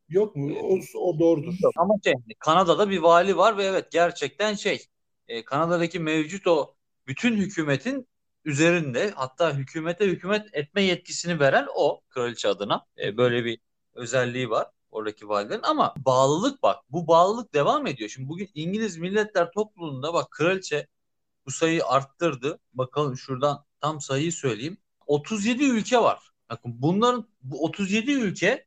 Yok 0.08 0.36
mu? 0.36 0.54
O, 0.62 0.78
o 0.98 1.18
doğrudur. 1.18 1.54
Ama 1.76 1.94
şey, 2.04 2.14
Kanada'da 2.38 2.90
bir 2.90 2.98
vali 2.98 3.36
var 3.36 3.56
ve 3.56 3.64
evet 3.64 3.92
gerçekten 3.92 4.54
şey 4.54 4.82
e, 5.28 5.44
Kanada'daki 5.44 6.00
mevcut 6.00 6.46
o 6.46 6.74
bütün 7.06 7.36
hükümetin 7.36 8.08
üzerinde 8.44 9.12
hatta 9.14 9.54
hükümete 9.54 10.06
hükümet 10.06 10.46
etme 10.52 10.82
yetkisini 10.82 11.40
veren 11.40 11.66
o 11.76 12.00
kraliçe 12.08 12.48
adına. 12.48 12.86
E, 13.04 13.16
böyle 13.16 13.44
bir 13.44 13.58
özelliği 13.94 14.50
var 14.50 14.66
oradaki 14.94 15.28
valilerin 15.28 15.62
ama 15.62 15.94
bağlılık 15.96 16.62
bak 16.62 16.76
bu 16.90 17.08
bağlılık 17.08 17.54
devam 17.54 17.86
ediyor. 17.86 18.10
Şimdi 18.10 18.28
bugün 18.28 18.48
İngiliz 18.54 18.96
Milletler 18.96 19.52
Topluluğu'nda 19.52 20.14
bak 20.14 20.30
kraliçe 20.30 20.86
bu 21.46 21.50
sayıyı 21.50 21.86
arttırdı. 21.86 22.58
Bakalım 22.74 23.16
şuradan 23.16 23.64
tam 23.80 24.00
sayıyı 24.00 24.32
söyleyeyim. 24.32 24.76
37 25.06 25.64
ülke 25.64 25.98
var. 25.98 26.30
Bakın 26.50 26.74
bunların 26.82 27.28
bu 27.42 27.64
37 27.64 28.12
ülke 28.12 28.66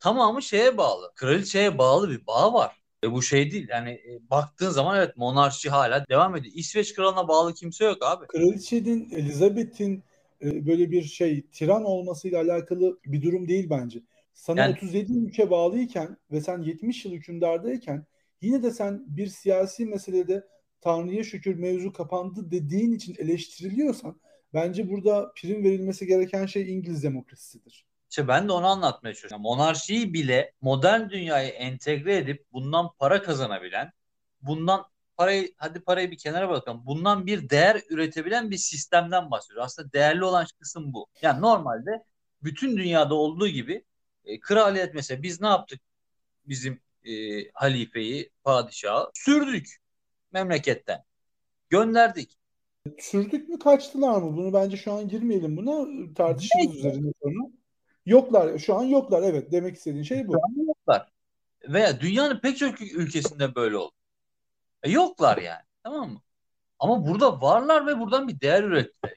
tamamı 0.00 0.42
şeye 0.42 0.76
bağlı. 0.76 1.12
Kraliçeye 1.14 1.78
bağlı 1.78 2.10
bir 2.10 2.26
bağ 2.26 2.54
var. 2.54 2.82
E 3.04 3.12
bu 3.12 3.22
şey 3.22 3.50
değil 3.50 3.68
yani 3.70 3.90
e, 3.90 4.30
baktığın 4.30 4.70
zaman 4.70 4.96
evet 4.96 5.16
monarşi 5.16 5.70
hala 5.70 6.06
devam 6.08 6.36
ediyor. 6.36 6.54
İsveç 6.56 6.94
kralına 6.94 7.28
bağlı 7.28 7.54
kimse 7.54 7.84
yok 7.84 7.98
abi. 8.00 8.26
Kraliçenin 8.26 9.10
Elizabeth'in 9.10 10.04
e, 10.42 10.66
böyle 10.66 10.90
bir 10.90 11.02
şey 11.02 11.46
tiran 11.52 11.84
olmasıyla 11.84 12.42
alakalı 12.42 12.98
bir 13.06 13.22
durum 13.22 13.48
değil 13.48 13.70
bence 13.70 14.02
sana 14.36 14.60
yani, 14.60 14.72
37 14.72 15.12
ülke 15.12 15.50
bağlıyken 15.50 16.16
ve 16.30 16.40
sen 16.40 16.62
70 16.62 17.04
yıl 17.04 17.12
hükümdardayken 17.12 18.06
yine 18.40 18.62
de 18.62 18.70
sen 18.70 19.16
bir 19.16 19.26
siyasi 19.26 19.86
meselede 19.86 20.44
Tanrı'ya 20.80 21.24
şükür 21.24 21.54
mevzu 21.54 21.92
kapandı 21.92 22.50
dediğin 22.50 22.92
için 22.92 23.16
eleştiriliyorsan 23.18 24.20
bence 24.54 24.90
burada 24.90 25.32
prim 25.36 25.64
verilmesi 25.64 26.06
gereken 26.06 26.46
şey 26.46 26.74
İngiliz 26.74 27.02
demokrasisidir. 27.02 27.86
İşte 28.10 28.28
ben 28.28 28.48
de 28.48 28.52
onu 28.52 28.66
anlatmaya 28.66 29.14
çalışıyorum. 29.14 29.42
Monarşiyi 29.42 30.14
bile 30.14 30.52
modern 30.60 31.10
dünyaya 31.10 31.48
entegre 31.48 32.16
edip 32.16 32.46
bundan 32.52 32.90
para 32.98 33.22
kazanabilen, 33.22 33.92
bundan 34.42 34.84
parayı 35.16 35.54
hadi 35.56 35.80
parayı 35.80 36.10
bir 36.10 36.18
kenara 36.18 36.48
bırakalım. 36.48 36.86
Bundan 36.86 37.26
bir 37.26 37.50
değer 37.50 37.82
üretebilen 37.90 38.50
bir 38.50 38.56
sistemden 38.56 39.30
bahsediyoruz. 39.30 39.66
Aslında 39.66 39.92
değerli 39.92 40.24
olan 40.24 40.46
kısım 40.60 40.92
bu. 40.92 41.06
Yani 41.22 41.40
normalde 41.40 42.04
bütün 42.42 42.76
dünyada 42.76 43.14
olduğu 43.14 43.48
gibi 43.48 43.84
e, 44.26 44.40
kraliyet 44.40 44.94
mesela 44.94 45.22
biz 45.22 45.40
ne 45.40 45.46
yaptık? 45.46 45.80
Bizim 46.46 46.80
e, 47.04 47.12
halifeyi, 47.54 48.30
padişahı 48.44 49.10
sürdük 49.14 49.76
memleketten. 50.32 51.04
Gönderdik. 51.70 52.38
Sürdük 52.98 53.48
mü 53.48 53.58
kaçtılar 53.58 54.22
mı? 54.22 54.36
Bunu 54.36 54.52
bence 54.52 54.76
şu 54.76 54.92
an 54.92 55.08
girmeyelim 55.08 55.56
buna. 55.56 55.86
Tartışırız 56.14 56.76
üzerine 56.76 57.12
sonra. 57.22 57.50
Yoklar. 58.06 58.58
Şu 58.58 58.74
an 58.74 58.84
yoklar. 58.84 59.22
Evet. 59.22 59.52
Demek 59.52 59.76
istediğin 59.76 60.04
şey 60.04 60.28
bu. 60.28 60.32
Şu 60.32 60.38
an 60.38 60.66
yoklar. 60.66 61.08
Veya 61.68 62.00
dünyanın 62.00 62.40
pek 62.40 62.58
çok 62.58 62.80
ülkesinde 62.80 63.54
böyle 63.54 63.76
oldu. 63.76 63.94
E, 64.82 64.90
yoklar 64.90 65.38
yani. 65.38 65.62
Tamam 65.82 66.10
mı? 66.10 66.20
Ama 66.78 67.06
burada 67.06 67.40
varlar 67.40 67.86
ve 67.86 67.98
buradan 67.98 68.28
bir 68.28 68.40
değer 68.40 68.62
ürettiler 68.62 69.15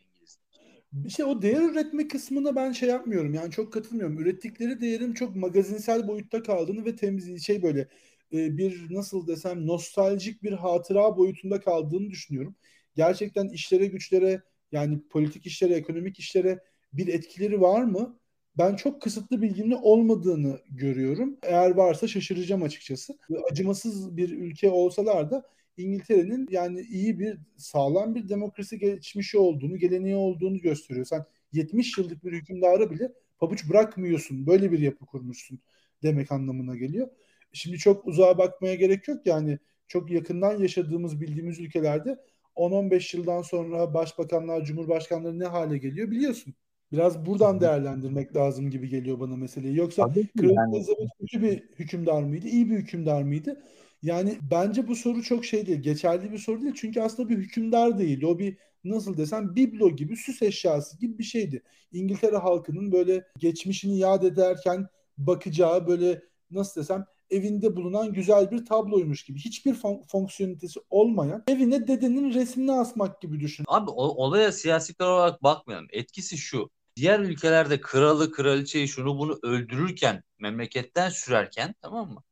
şey 1.10 1.26
o 1.26 1.42
değer 1.42 1.62
üretme 1.62 2.08
kısmına 2.08 2.56
ben 2.56 2.72
şey 2.72 2.90
yapmıyorum. 2.90 3.34
Yani 3.34 3.52
çok 3.52 3.74
katılmıyorum. 3.74 4.20
Ürettikleri 4.20 4.82
değerin 4.82 5.14
çok 5.14 5.36
magazinsel 5.36 6.08
boyutta 6.08 6.44
kaldığını 6.44 6.86
ve 6.86 6.96
temiz 6.96 7.46
şey 7.46 7.64
böyle 7.64 7.88
e, 8.34 8.58
bir 8.58 8.88
nasıl 8.96 9.28
desem 9.28 9.68
nostaljik 9.68 10.44
bir 10.44 10.52
hatıra 10.54 11.18
boyutunda 11.18 11.60
kaldığını 11.60 12.10
düşünüyorum. 12.10 12.56
Gerçekten 12.96 13.50
işlere 13.50 13.86
güçlere 13.86 14.42
yani 14.72 15.00
politik 15.10 15.46
işlere, 15.46 15.74
ekonomik 15.74 16.20
işlere 16.20 16.60
bir 16.94 17.08
etkileri 17.08 17.62
var 17.62 17.84
mı? 17.84 18.20
Ben 18.58 18.76
çok 18.76 19.02
kısıtlı 19.02 19.42
bilgimle 19.42 19.76
olmadığını 19.76 20.60
görüyorum. 20.70 21.38
Eğer 21.44 21.72
varsa 21.72 22.08
şaşıracağım 22.08 22.64
açıkçası. 22.64 23.18
Acımasız 23.52 24.18
bir 24.18 24.30
ülke 24.30 24.70
olsalar 24.70 25.32
da 25.32 25.44
İngiltere'nin 25.80 26.48
yani 26.52 26.82
iyi 26.82 27.20
bir 27.20 27.38
sağlam 27.58 28.16
bir 28.16 28.30
demokrasi 28.30 28.80
geçmişi 28.80 29.38
olduğunu, 29.38 29.78
geleneği 29.78 30.16
olduğunu 30.16 30.58
gösteriyor. 30.58 31.06
Sen 31.06 31.26
70 31.54 31.98
yıllık 31.98 32.26
bir 32.26 32.32
hükümdarı 32.32 32.92
bile 32.92 33.12
pabuç 33.40 33.70
bırakmıyorsun. 33.70 34.48
Böyle 34.48 34.72
bir 34.72 34.80
yapı 34.80 35.06
kurmuşsun 35.06 35.60
demek 36.04 36.32
anlamına 36.32 36.76
geliyor. 36.76 37.08
Şimdi 37.54 37.78
çok 37.78 38.08
uzağa 38.08 38.38
bakmaya 38.38 38.76
gerek 38.76 39.08
yok 39.08 39.26
yani 39.26 39.60
çok 39.88 40.12
yakından 40.12 40.60
yaşadığımız 40.60 41.22
bildiğimiz 41.22 41.60
ülkelerde 41.60 42.18
10-15 42.56 43.18
yıldan 43.18 43.42
sonra 43.42 43.94
başbakanlar, 43.94 44.66
cumhurbaşkanları 44.66 45.40
ne 45.40 45.46
hale 45.46 45.78
geliyor 45.78 46.12
biliyorsun. 46.12 46.54
Biraz 46.92 47.26
buradan 47.26 47.62
değerlendirmek 47.62 48.36
lazım 48.36 48.70
gibi 48.70 48.90
geliyor 48.90 49.20
bana 49.20 49.36
meseleyi. 49.36 49.78
Yoksa 49.78 50.04
Kraliçe 50.38 50.56
yani. 50.56 51.10
Kötü 51.20 51.42
bir 51.44 51.64
hükümdar 51.80 52.24
mıydı, 52.24 52.48
iyi 52.48 52.70
bir 52.70 52.76
hükümdar 52.76 53.24
mıydı? 53.24 53.64
Yani 54.02 54.38
bence 54.52 54.88
bu 54.88 54.96
soru 54.96 55.24
çok 55.24 55.46
şey 55.46 55.66
değil, 55.68 55.80
geçerli 55.80 56.32
bir 56.32 56.38
soru 56.38 56.62
değil. 56.62 56.74
Çünkü 56.78 57.02
aslında 57.02 57.30
bir 57.30 57.38
hükümdar 57.38 58.00
değil. 58.00 58.24
O 58.24 58.40
bir 58.40 58.58
nasıl 58.84 59.18
desem 59.18 59.56
biblo 59.56 59.96
gibi 59.96 60.16
süs 60.16 60.42
eşyası 60.42 61.00
gibi 61.00 61.18
bir 61.18 61.24
şeydi. 61.24 61.64
İngiltere 61.92 62.38
halkının 62.38 62.92
böyle 62.92 63.28
geçmişini 63.38 63.98
yad 63.98 64.24
ederken 64.24 64.88
bakacağı 65.18 65.88
böyle 65.88 66.22
nasıl 66.52 66.82
desem 66.82 67.06
evinde 67.30 67.76
bulunan 67.76 68.14
güzel 68.14 68.52
bir 68.52 68.66
tabloymuş 68.66 69.24
gibi. 69.24 69.40
Hiçbir 69.40 69.74
fon- 69.74 70.08
fonksiyonitesi 70.08 70.80
olmayan 70.90 71.44
evine 71.48 71.88
dedenin 71.88 72.34
resmini 72.34 72.72
asmak 72.72 73.22
gibi 73.22 73.40
düşün. 73.40 73.66
Abi 73.68 73.92
o, 73.92 74.04
olaya 74.04 74.52
siyasi 74.52 74.94
olarak 75.04 75.44
bakmayalım. 75.44 75.88
Etkisi 75.92 76.38
şu. 76.38 76.70
Diğer 76.96 77.20
ülkelerde 77.20 77.82
kralı, 77.82 78.32
kraliçeyi 78.32 78.88
şunu 78.88 79.20
bunu 79.20 79.40
öldürürken, 79.44 80.24
memleketten 80.40 81.10
sürerken 81.10 81.76
tamam 81.82 82.12
mı? 82.14 82.24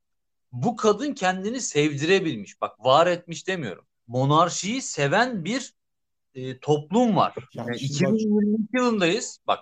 Bu 0.64 0.76
kadın 0.76 1.14
kendini 1.14 1.62
sevdirebilmiş. 1.62 2.62
Bak 2.62 2.86
var 2.86 3.08
etmiş 3.08 3.48
demiyorum. 3.48 3.86
Monarşiyi 4.08 4.82
seven 4.82 5.46
bir 5.46 5.74
e, 6.34 6.60
toplum 6.60 7.16
var. 7.16 7.34
Yani, 7.54 7.68
yani 7.68 7.78
2022 7.78 8.78
yılındayız. 8.78 9.40
Bak 9.48 9.60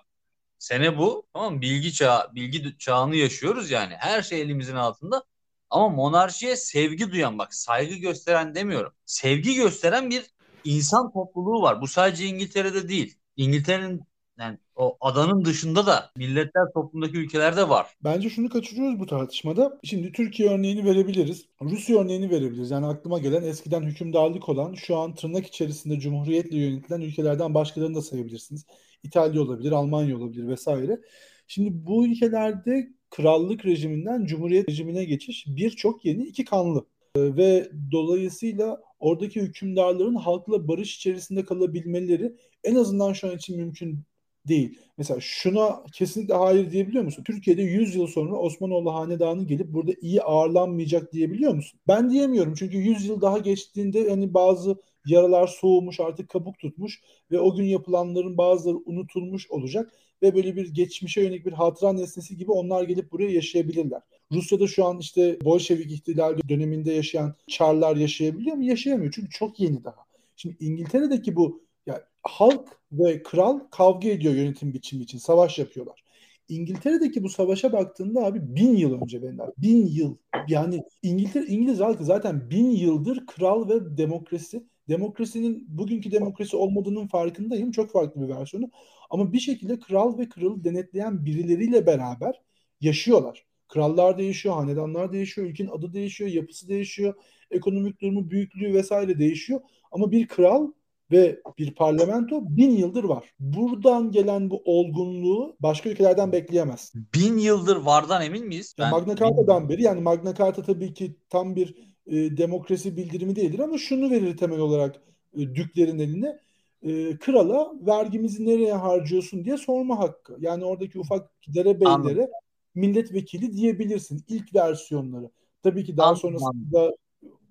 sene 0.60 0.98
bu. 0.98 1.28
Tamam 1.34 1.62
Bilgi 1.62 1.94
çağı, 1.94 2.36
bilgi 2.36 2.78
çağını 2.78 3.16
yaşıyoruz 3.16 3.72
yani. 3.72 3.96
Her 3.98 4.22
şey 4.22 4.42
elimizin 4.42 4.75
altında. 4.75 5.24
Ama 5.70 5.90
monarşiye 5.90 6.56
sevgi 6.56 7.12
duyan 7.12 7.38
bak 7.40 7.54
saygı 7.54 7.96
gösteren 7.96 8.56
demiyorum. 8.56 8.94
Sevgi 9.06 9.56
gösteren 9.56 10.10
bir 10.10 10.25
insan 10.64 11.14
topluluğu 11.14 11.62
var. 11.62 11.82
Bu 11.82 11.88
sadece 11.88 12.25
İngiltere'de 12.25 12.90
değil. 12.90 13.18
İngiltere'nin 13.38 14.04
yani 14.38 14.58
o 14.75 14.98
adanın 15.01 15.46
dışında 15.46 15.86
da 15.86 16.12
milletler 16.17 16.63
toplumdaki 16.74 17.17
ülkelerde 17.17 17.70
var. 17.70 17.88
Bence 18.03 18.29
şunu 18.29 18.50
kaçırıyoruz 18.50 19.00
bu 19.00 19.05
tartışmada. 19.05 19.79
Şimdi 19.84 20.12
Türkiye 20.12 20.50
örneğini 20.50 20.86
verebiliriz. 20.86 21.46
Rusya 21.62 22.00
örneğini 22.00 22.29
verebiliriz. 22.29 22.72
Yani 22.72 22.86
aklıma 22.86 23.20
gelen 23.20 23.44
eskiden 23.44 23.82
hükümdarlık 23.82 24.50
olan 24.50 24.74
şu 24.74 24.98
an 24.98 25.15
tırnak 25.15 25.48
içerisinde 25.48 26.00
cumhuriyetle 26.00 26.58
yönetilen 26.58 27.01
ülkelerden 27.01 27.53
başkalarını 27.53 27.96
da 27.96 28.01
sayabilirsiniz. 28.01 28.65
İtalya 29.03 29.41
olabilir, 29.41 29.72
Almanya 29.72 30.17
olabilir 30.17 30.48
vesaire. 30.48 31.00
Şimdi 31.48 31.70
bu 31.74 32.08
ülkelerde 32.08 32.88
krallık 33.10 33.65
rejiminden 33.65 34.25
cumhuriyet 34.25 34.70
rejimine 34.70 35.05
geçiş 35.05 35.46
birçok 35.48 36.05
yeni 36.05 36.24
iki 36.24 36.46
kanlı. 36.46 36.86
Ee, 37.15 37.36
ve 37.38 37.70
dolayısıyla 37.91 38.82
oradaki 39.00 39.41
hükümdarların 39.41 40.15
halkla 40.15 40.67
barış 40.67 40.96
içerisinde 40.96 41.46
kalabilmeleri 41.46 42.36
en 42.63 42.75
azından 42.75 43.13
şu 43.13 43.27
an 43.27 43.36
için 43.36 43.58
mümkün 43.58 44.03
değil. 44.48 44.80
Mesela 44.98 45.20
şuna 45.22 45.84
kesinlikle 45.94 46.34
hayır 46.34 46.72
diyebiliyor 46.72 47.04
musun? 47.04 47.24
Türkiye'de 47.24 47.62
100 47.62 47.96
yıl 47.96 48.08
sonra 48.08 48.36
Osmanoğlu 48.36 48.94
Hanedanı 48.94 49.44
gelip 49.44 49.74
burada 49.74 49.92
iyi 50.02 50.22
ağırlanmayacak 50.22 51.14
diyebiliyor 51.14 51.54
musun? 51.54 51.80
Ben 51.88 52.10
diyemiyorum 52.10 52.54
çünkü 52.58 52.78
100 52.78 53.06
yıl 53.06 53.22
daha 53.22 53.38
geçtiğinde 53.38 54.10
hani 54.10 54.34
bazı 54.34 54.75
yaralar 55.06 55.48
soğumuş 55.48 56.00
artık 56.00 56.30
kabuk 56.30 56.60
tutmuş 56.60 57.02
ve 57.32 57.40
o 57.40 57.56
gün 57.56 57.64
yapılanların 57.64 58.38
bazıları 58.38 58.78
unutulmuş 58.86 59.52
olacak 59.52 59.94
ve 60.22 60.36
böyle 60.36 60.56
bir 60.56 60.74
geçmişe 60.74 61.22
yönelik 61.22 61.46
bir 61.46 61.52
hatıra 61.52 61.94
nesnesi 61.94 62.38
gibi 62.38 62.52
onlar 62.52 62.84
gelip 62.84 63.12
buraya 63.12 63.30
yaşayabilirler. 63.30 64.02
Rusya'da 64.32 64.68
şu 64.68 64.86
an 64.86 65.00
işte 65.00 65.38
Bolşevik 65.44 65.92
ihtilal 65.92 66.38
döneminde 66.50 66.94
yaşayan 66.94 67.36
Çarlar 67.48 67.96
yaşayabiliyor 67.96 68.56
mu? 68.56 68.64
Yaşayamıyor 68.64 69.14
çünkü 69.16 69.30
çok 69.30 69.60
yeni 69.60 69.84
daha. 69.84 70.06
Şimdi 70.36 70.58
İngiltere'deki 70.60 71.36
bu 71.36 71.62
yani 71.86 72.00
halk 72.24 72.70
ve 72.92 73.24
kral 73.24 73.60
kavga 73.72 74.10
ediyor 74.10 74.34
yönetim 74.34 74.74
biçimi 74.74 75.04
için. 75.04 75.18
Savaş 75.18 75.60
yapıyorlar. 75.60 76.04
İngiltere'deki 76.50 77.24
bu 77.24 77.29
savaşa 77.29 77.74
baktığında 77.74 78.25
abi 78.25 78.55
bin 78.55 78.75
yıl 78.75 79.01
önce 79.01 79.24
benler. 79.24 79.50
Bin 79.57 79.86
yıl. 79.88 80.18
Yani 80.48 80.83
İngiltere, 81.03 81.46
İngiliz 81.46 81.79
halkı 81.79 82.05
zaten 82.05 82.50
bin 82.50 82.70
yıldır 82.72 83.25
kral 83.25 83.70
ve 83.70 83.98
demokrasi. 83.98 84.64
Demokrasinin 84.90 85.66
bugünkü 85.68 86.12
demokrasi 86.12 86.57
olmadığının 86.57 87.07
farkındayım. 87.07 87.72
Çok 87.72 87.92
farklı 87.92 88.22
bir 88.22 88.29
versiyonu. 88.36 88.70
Ama 89.10 89.33
bir 89.33 89.40
şekilde 89.40 89.79
kral 89.79 90.18
ve 90.18 90.29
kralı 90.29 90.64
denetleyen 90.64 91.25
birileriyle 91.25 91.86
beraber 91.86 92.42
yaşıyorlar. 92.81 93.46
Krallar 93.68 94.18
değişiyor, 94.18 94.55
hanedanlar 94.55 95.14
değişiyor, 95.14 95.48
ülkenin 95.48 95.70
adı 95.70 95.94
değişiyor, 95.94 96.29
yapısı 96.29 96.68
değişiyor, 96.70 97.14
ekonomik 97.51 98.01
durumu, 98.01 98.29
büyüklüğü 98.29 98.74
vesaire 98.74 99.20
değişiyor. 99.20 99.62
Ama 99.92 100.12
bir 100.12 100.27
kral 100.27 100.72
ve 101.11 101.41
bir 101.57 101.75
parlamento 101.75 102.41
bin 102.44 102.72
yıldır 102.72 103.03
var. 103.03 103.33
Buradan 103.39 104.11
gelen 104.11 104.50
bu 104.50 104.61
olgunluğu 104.65 105.55
başka 105.59 105.89
ülkelerden 105.89 106.31
bekleyemez. 106.31 106.94
Bin 107.13 107.37
yıldır 107.37 107.75
vardan 107.75 108.22
emin 108.22 108.46
miyiz? 108.48 108.75
Ben, 108.79 108.91
Magna 108.91 109.15
Carta'dan 109.15 109.70
beri 109.70 109.83
yani 109.83 110.01
Magna 110.01 110.35
Carta 110.35 110.61
tabii 110.61 110.94
ki 110.94 111.18
tam 111.29 111.55
bir 111.55 111.75
e, 112.07 112.37
demokrasi 112.37 112.98
bildirimi 112.98 113.35
değildir 113.35 113.59
ama 113.59 113.77
şunu 113.77 114.11
verir 114.11 114.37
temel 114.37 114.59
olarak 114.59 115.01
e, 115.37 115.39
düklerin 115.55 116.00
eline 116.00 116.39
e, 116.81 117.18
krala 117.18 117.72
vergimizi 117.81 118.46
nereye 118.46 118.74
harcıyorsun 118.74 119.46
diye 119.46 119.57
sorma 119.57 120.00
hakkı. 120.00 120.37
Yani 120.39 120.65
oradaki 120.65 121.00
ufak 121.00 121.31
derebeylere 121.48 122.29
milletvekili 122.75 123.53
diyebilirsin 123.53 124.24
ilk 124.27 124.55
versiyonları. 124.55 125.29
Tabii 125.63 125.83
ki 125.83 125.98
daha 125.98 126.07
Anladım. 126.07 126.22
sonrasında 126.22 126.96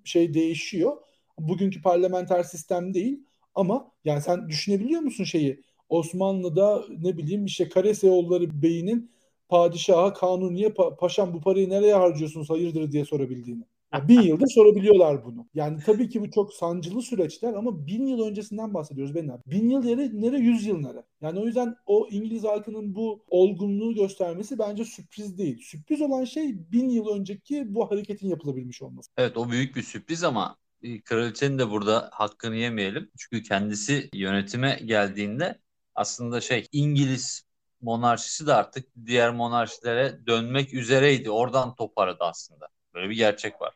şey 0.04 0.34
değişiyor. 0.34 0.96
Bugünkü 1.38 1.82
parlamenter 1.82 2.42
sistem 2.42 2.94
değil 2.94 3.20
ama 3.54 3.92
yani 4.04 4.22
sen 4.22 4.48
düşünebiliyor 4.48 5.00
musun 5.00 5.24
şeyi? 5.24 5.62
Osmanlı'da 5.88 6.84
ne 6.98 7.16
bileyim 7.18 7.44
işte 7.44 7.68
Karaseoğulları 7.68 8.62
Bey'inin 8.62 9.10
padişaha 9.48 10.12
kanuniye 10.12 10.68
pa- 10.68 10.96
paşam 10.96 11.34
bu 11.34 11.40
parayı 11.40 11.70
nereye 11.70 11.94
harcıyorsunuz 11.94 12.50
hayırdır 12.50 12.92
diye 12.92 13.04
sorabildiğini. 13.04 13.64
Yani 13.92 14.08
bin 14.08 14.20
yıldır 14.20 14.46
sorabiliyorlar 14.46 15.24
bunu. 15.24 15.46
Yani 15.54 15.78
tabii 15.86 16.08
ki 16.08 16.20
bu 16.20 16.30
çok 16.30 16.52
sancılı 16.54 17.02
süreçler 17.02 17.54
ama 17.54 17.86
bin 17.86 18.06
yıl 18.06 18.20
öncesinden 18.26 18.74
bahsediyoruz 18.74 19.14
benim. 19.14 19.32
Bin 19.46 19.68
yıl 19.70 19.84
nere, 19.84 20.10
nere 20.12 20.38
yüz 20.38 20.66
yıl 20.66 20.78
nere. 20.78 21.04
Yani 21.20 21.40
o 21.40 21.46
yüzden 21.46 21.74
o 21.86 22.08
İngiliz 22.10 22.44
halkının 22.44 22.94
bu 22.94 23.24
olgunluğu 23.28 23.94
göstermesi 23.94 24.58
bence 24.58 24.84
sürpriz 24.84 25.38
değil. 25.38 25.58
Sürpriz 25.62 26.00
olan 26.00 26.24
şey 26.24 26.72
bin 26.72 26.88
yıl 26.88 27.08
önceki 27.08 27.74
bu 27.74 27.90
hareketin 27.90 28.28
yapılabilmiş 28.28 28.82
olması. 28.82 29.10
Evet 29.16 29.36
o 29.36 29.50
büyük 29.50 29.76
bir 29.76 29.82
sürpriz 29.82 30.24
ama 30.24 30.56
kraliçenin 31.04 31.58
de 31.58 31.70
burada 31.70 32.10
hakkını 32.12 32.56
yemeyelim. 32.56 33.10
Çünkü 33.18 33.42
kendisi 33.42 34.10
yönetime 34.14 34.80
geldiğinde 34.84 35.58
aslında 35.94 36.40
şey 36.40 36.68
İngiliz 36.72 37.44
monarşisi 37.80 38.46
de 38.46 38.54
artık 38.54 38.86
diğer 39.06 39.30
monarşilere 39.30 40.26
dönmek 40.26 40.74
üzereydi. 40.74 41.30
Oradan 41.30 41.74
toparladı 41.74 42.18
aslında. 42.20 42.68
Böyle 42.94 43.10
bir 43.10 43.16
gerçek 43.16 43.60
var. 43.60 43.74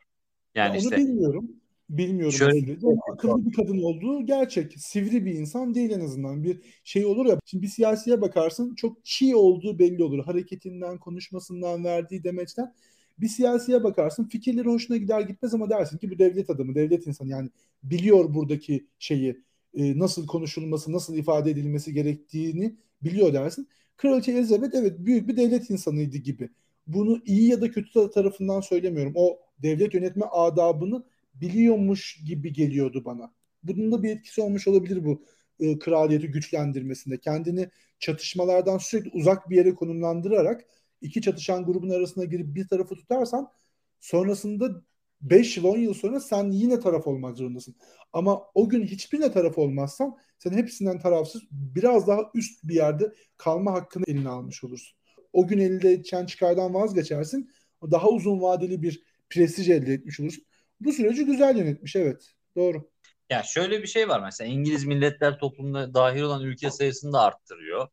Yani 0.55 0.75
ya 0.75 0.81
işte 0.81 0.95
onu 0.95 1.05
bilmiyorum. 1.05 1.49
Bilmiyorum 1.89 2.37
şöyle, 2.37 2.77
ama 2.83 3.01
akıllı 3.13 3.45
bir 3.45 3.53
kadın 3.53 3.83
olduğu 3.83 4.25
gerçek. 4.25 4.73
Sivri 4.77 5.25
bir 5.25 5.33
insan 5.33 5.75
değil 5.75 5.91
en 5.91 5.99
azından. 5.99 6.43
Bir 6.43 6.59
şey 6.83 7.05
olur 7.05 7.25
ya. 7.25 7.39
Şimdi 7.45 7.63
bir 7.63 7.67
siyasiye 7.67 8.21
bakarsın 8.21 8.75
çok 8.75 9.05
çiğ 9.05 9.35
olduğu 9.35 9.79
belli 9.79 10.03
olur. 10.03 10.25
Hareketinden, 10.25 10.97
konuşmasından, 10.97 11.83
verdiği 11.83 12.23
demeçten. 12.23 12.73
Bir 13.19 13.27
siyasiye 13.27 13.83
bakarsın 13.83 14.23
fikirleri 14.23 14.67
hoşuna 14.67 14.97
gider 14.97 15.21
gitmez 15.21 15.53
ama 15.53 15.69
dersin 15.69 15.97
ki 15.97 16.11
bu 16.11 16.19
devlet 16.19 16.49
adamı, 16.49 16.75
devlet 16.75 17.07
insanı 17.07 17.29
yani 17.29 17.49
biliyor 17.83 18.33
buradaki 18.33 18.87
şeyi 18.99 19.41
e, 19.73 19.99
nasıl 19.99 20.27
konuşulması, 20.27 20.91
nasıl 20.91 21.17
ifade 21.17 21.51
edilmesi 21.51 21.93
gerektiğini 21.93 22.75
biliyor 23.03 23.33
dersin. 23.33 23.67
Kraliçe 23.97 24.31
Elizabeth 24.31 24.75
evet 24.75 24.99
büyük 24.99 25.27
bir 25.27 25.37
devlet 25.37 25.69
insanıydı 25.69 26.17
gibi. 26.17 26.49
Bunu 26.87 27.21
iyi 27.25 27.49
ya 27.49 27.61
da 27.61 27.71
kötü 27.71 28.11
tarafından 28.11 28.61
söylemiyorum. 28.61 29.13
O 29.15 29.39
devlet 29.63 29.93
yönetme 29.93 30.25
adabını 30.25 31.03
biliyormuş 31.35 32.19
gibi 32.27 32.53
geliyordu 32.53 33.05
bana. 33.05 33.31
Bunun 33.63 33.91
da 33.91 34.03
bir 34.03 34.09
etkisi 34.09 34.41
olmuş 34.41 34.67
olabilir 34.67 35.05
bu 35.05 35.23
e, 35.59 35.79
kraliyeti 35.79 36.27
güçlendirmesinde. 36.27 37.17
Kendini 37.17 37.69
çatışmalardan 37.99 38.77
sürekli 38.77 39.09
uzak 39.13 39.49
bir 39.49 39.55
yere 39.55 39.75
konumlandırarak 39.75 40.65
iki 41.01 41.21
çatışan 41.21 41.65
grubun 41.65 41.89
arasına 41.89 42.25
girip 42.25 42.55
bir 42.55 42.67
tarafı 42.67 42.95
tutarsan 42.95 43.51
sonrasında 43.99 44.83
5 45.21 45.57
yıl 45.57 45.63
10 45.63 45.77
yıl 45.77 45.93
sonra 45.93 46.19
sen 46.19 46.51
yine 46.51 46.79
taraf 46.79 47.07
olmak 47.07 47.37
zorundasın. 47.37 47.75
Ama 48.13 48.41
o 48.53 48.69
gün 48.69 48.83
hiçbirine 48.85 49.31
taraf 49.31 49.57
olmazsan 49.57 50.17
sen 50.37 50.51
hepsinden 50.51 50.99
tarafsız 50.99 51.41
biraz 51.51 52.07
daha 52.07 52.21
üst 52.33 52.63
bir 52.63 52.75
yerde 52.75 53.13
kalma 53.37 53.73
hakkını 53.73 54.03
eline 54.07 54.29
almış 54.29 54.63
olursun. 54.63 54.97
O 55.33 55.47
gün 55.47 55.57
elde 55.57 55.91
edeceğin 55.91 56.25
çıkardan 56.25 56.73
vazgeçersin. 56.73 57.51
Daha 57.91 58.09
uzun 58.09 58.41
vadeli 58.41 58.81
bir 58.81 59.03
prestij 59.29 59.69
elde 59.69 59.93
etmiş 59.93 60.19
olursun. 60.19 60.43
Bu 60.79 60.93
süreci 60.93 61.25
güzel 61.25 61.57
yönetmiş 61.57 61.95
evet. 61.95 62.33
Doğru. 62.55 62.89
Ya 63.29 63.43
şöyle 63.43 63.81
bir 63.81 63.87
şey 63.87 64.09
var 64.09 64.21
mesela 64.23 64.47
İngiliz 64.47 64.85
milletler 64.85 65.39
toplumuna 65.39 65.93
dahil 65.93 66.21
olan 66.21 66.43
ülke 66.43 66.71
sayısını 66.71 67.13
da 67.13 67.21
arttırıyor. 67.21 67.87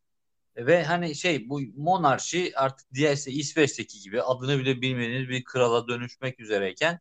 Ve 0.56 0.84
hani 0.84 1.14
şey 1.14 1.48
bu 1.48 1.60
monarşi 1.76 2.52
artık 2.56 2.86
diğer 2.94 3.16
işte 3.16 3.30
İsveç'teki 3.30 4.00
gibi 4.00 4.22
adını 4.22 4.58
bile 4.58 4.80
bilmediğiniz 4.80 5.28
bir 5.28 5.44
krala 5.44 5.88
dönüşmek 5.88 6.40
üzereyken 6.40 7.00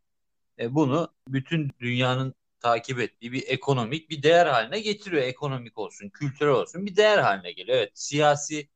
e, 0.58 0.74
bunu 0.74 1.14
bütün 1.28 1.70
dünyanın 1.80 2.34
takip 2.60 3.00
ettiği 3.00 3.32
bir 3.32 3.44
ekonomik 3.46 4.10
bir 4.10 4.22
değer 4.22 4.46
haline 4.46 4.80
getiriyor. 4.80 5.22
Ekonomik 5.22 5.78
olsun, 5.78 6.08
kültürel 6.08 6.52
olsun 6.52 6.86
bir 6.86 6.96
değer 6.96 7.18
haline 7.18 7.52
geliyor. 7.52 7.78
Evet 7.78 7.90
siyasi 7.94 8.68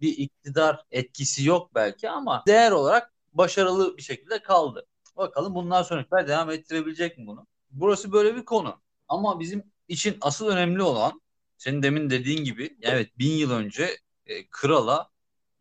bir 0.00 0.18
iktidar 0.18 0.84
etkisi 0.90 1.44
yok 1.46 1.74
belki 1.74 2.10
ama 2.10 2.44
değer 2.46 2.70
olarak 2.70 3.12
başarılı 3.32 3.96
bir 3.96 4.02
şekilde 4.02 4.42
kaldı. 4.42 4.86
Bakalım 5.16 5.54
bundan 5.54 5.82
sonrakiler 5.82 6.28
devam 6.28 6.50
ettirebilecek 6.50 7.18
mi 7.18 7.26
bunu? 7.26 7.46
Burası 7.70 8.12
böyle 8.12 8.36
bir 8.36 8.44
konu. 8.44 8.80
Ama 9.08 9.40
bizim 9.40 9.72
için 9.88 10.18
asıl 10.20 10.48
önemli 10.48 10.82
olan 10.82 11.20
senin 11.58 11.82
demin 11.82 12.10
dediğin 12.10 12.44
gibi 12.44 12.76
evet 12.82 13.18
bin 13.18 13.32
yıl 13.32 13.50
önce 13.50 13.98
e, 14.28 14.48
krala 14.50 15.10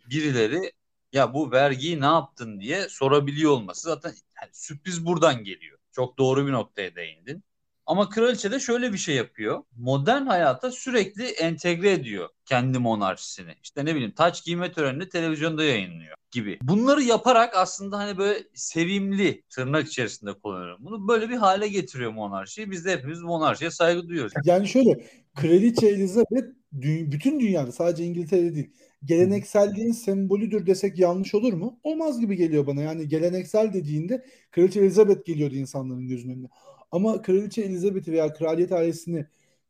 birileri 0.09 0.71
ya 1.13 1.33
bu 1.33 1.51
vergiyi 1.51 2.01
ne 2.01 2.05
yaptın 2.05 2.59
diye 2.59 2.89
sorabiliyor 2.89 3.51
olması 3.51 3.81
zaten 3.81 4.13
yani 4.41 4.49
sürpriz 4.53 5.05
buradan 5.05 5.43
geliyor. 5.43 5.79
Çok 5.91 6.17
doğru 6.17 6.47
bir 6.47 6.51
noktaya 6.51 6.95
değindin. 6.95 7.43
Ama 7.87 8.09
kraliçe 8.09 8.51
de 8.51 8.59
şöyle 8.59 8.93
bir 8.93 8.97
şey 8.97 9.15
yapıyor. 9.15 9.63
Modern 9.77 10.25
hayata 10.25 10.71
sürekli 10.71 11.25
entegre 11.25 11.91
ediyor 11.91 12.29
kendi 12.45 12.79
monarşisini. 12.79 13.55
İşte 13.63 13.85
ne 13.85 13.95
bileyim 13.95 14.11
taç 14.11 14.45
giyme 14.45 14.71
törenini 14.71 15.09
televizyonda 15.09 15.63
yayınlıyor 15.63 16.15
gibi. 16.31 16.59
Bunları 16.61 17.03
yaparak 17.03 17.55
aslında 17.55 17.97
hani 17.97 18.17
böyle 18.17 18.39
sevimli 18.53 19.43
tırnak 19.49 19.87
içerisinde 19.87 20.33
kullanıyorum. 20.33 20.77
Bunu 20.85 21.07
böyle 21.07 21.29
bir 21.29 21.35
hale 21.35 21.67
getiriyor 21.67 22.11
monarşiyi. 22.11 22.71
Biz 22.71 22.85
de 22.85 22.91
hepimiz 22.91 23.21
monarşiye 23.21 23.71
saygı 23.71 24.07
duyuyoruz. 24.07 24.33
Yani 24.45 24.67
şöyle 24.67 25.05
kraliçe 25.35 25.87
Elizabeth 25.87 26.47
bütün 26.71 27.39
dünyada 27.39 27.71
sadece 27.71 28.03
İngiltere'de 28.03 28.55
değil 28.55 28.71
gelenekselliğin 29.03 29.91
sembolüdür 29.91 30.67
desek 30.67 30.99
yanlış 30.99 31.35
olur 31.35 31.53
mu? 31.53 31.79
Olmaz 31.83 32.19
gibi 32.19 32.35
geliyor 32.35 32.67
bana. 32.67 32.81
Yani 32.81 33.07
geleneksel 33.07 33.73
dediğinde 33.73 34.25
Kraliçe 34.51 34.79
Elizabeth 34.79 35.25
geliyordu 35.25 35.55
insanların 35.55 36.07
gözünün 36.07 36.33
önüne. 36.33 36.47
Ama 36.91 37.21
Kraliçe 37.21 37.61
Elizabeth'i 37.61 38.11
veya 38.11 38.33
kraliyet 38.33 38.71
ailesini 38.71 39.25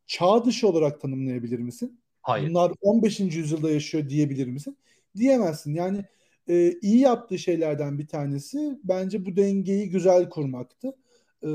çağ 0.07 0.45
dışı 0.45 0.67
olarak 0.67 1.01
tanımlayabilir 1.01 1.59
misin? 1.59 1.99
Hayır. 2.21 2.49
Bunlar 2.49 2.71
15. 2.81 3.19
yüzyılda 3.19 3.71
yaşıyor 3.71 4.09
diyebilir 4.09 4.47
misin? 4.47 4.77
Diyemezsin. 5.15 5.73
Yani 5.73 6.05
e, 6.49 6.73
iyi 6.81 6.99
yaptığı 6.99 7.39
şeylerden 7.39 7.99
bir 7.99 8.07
tanesi 8.07 8.79
bence 8.83 9.25
bu 9.25 9.35
dengeyi 9.35 9.89
güzel 9.89 10.29
kurmaktı. 10.29 10.95
E, 11.43 11.47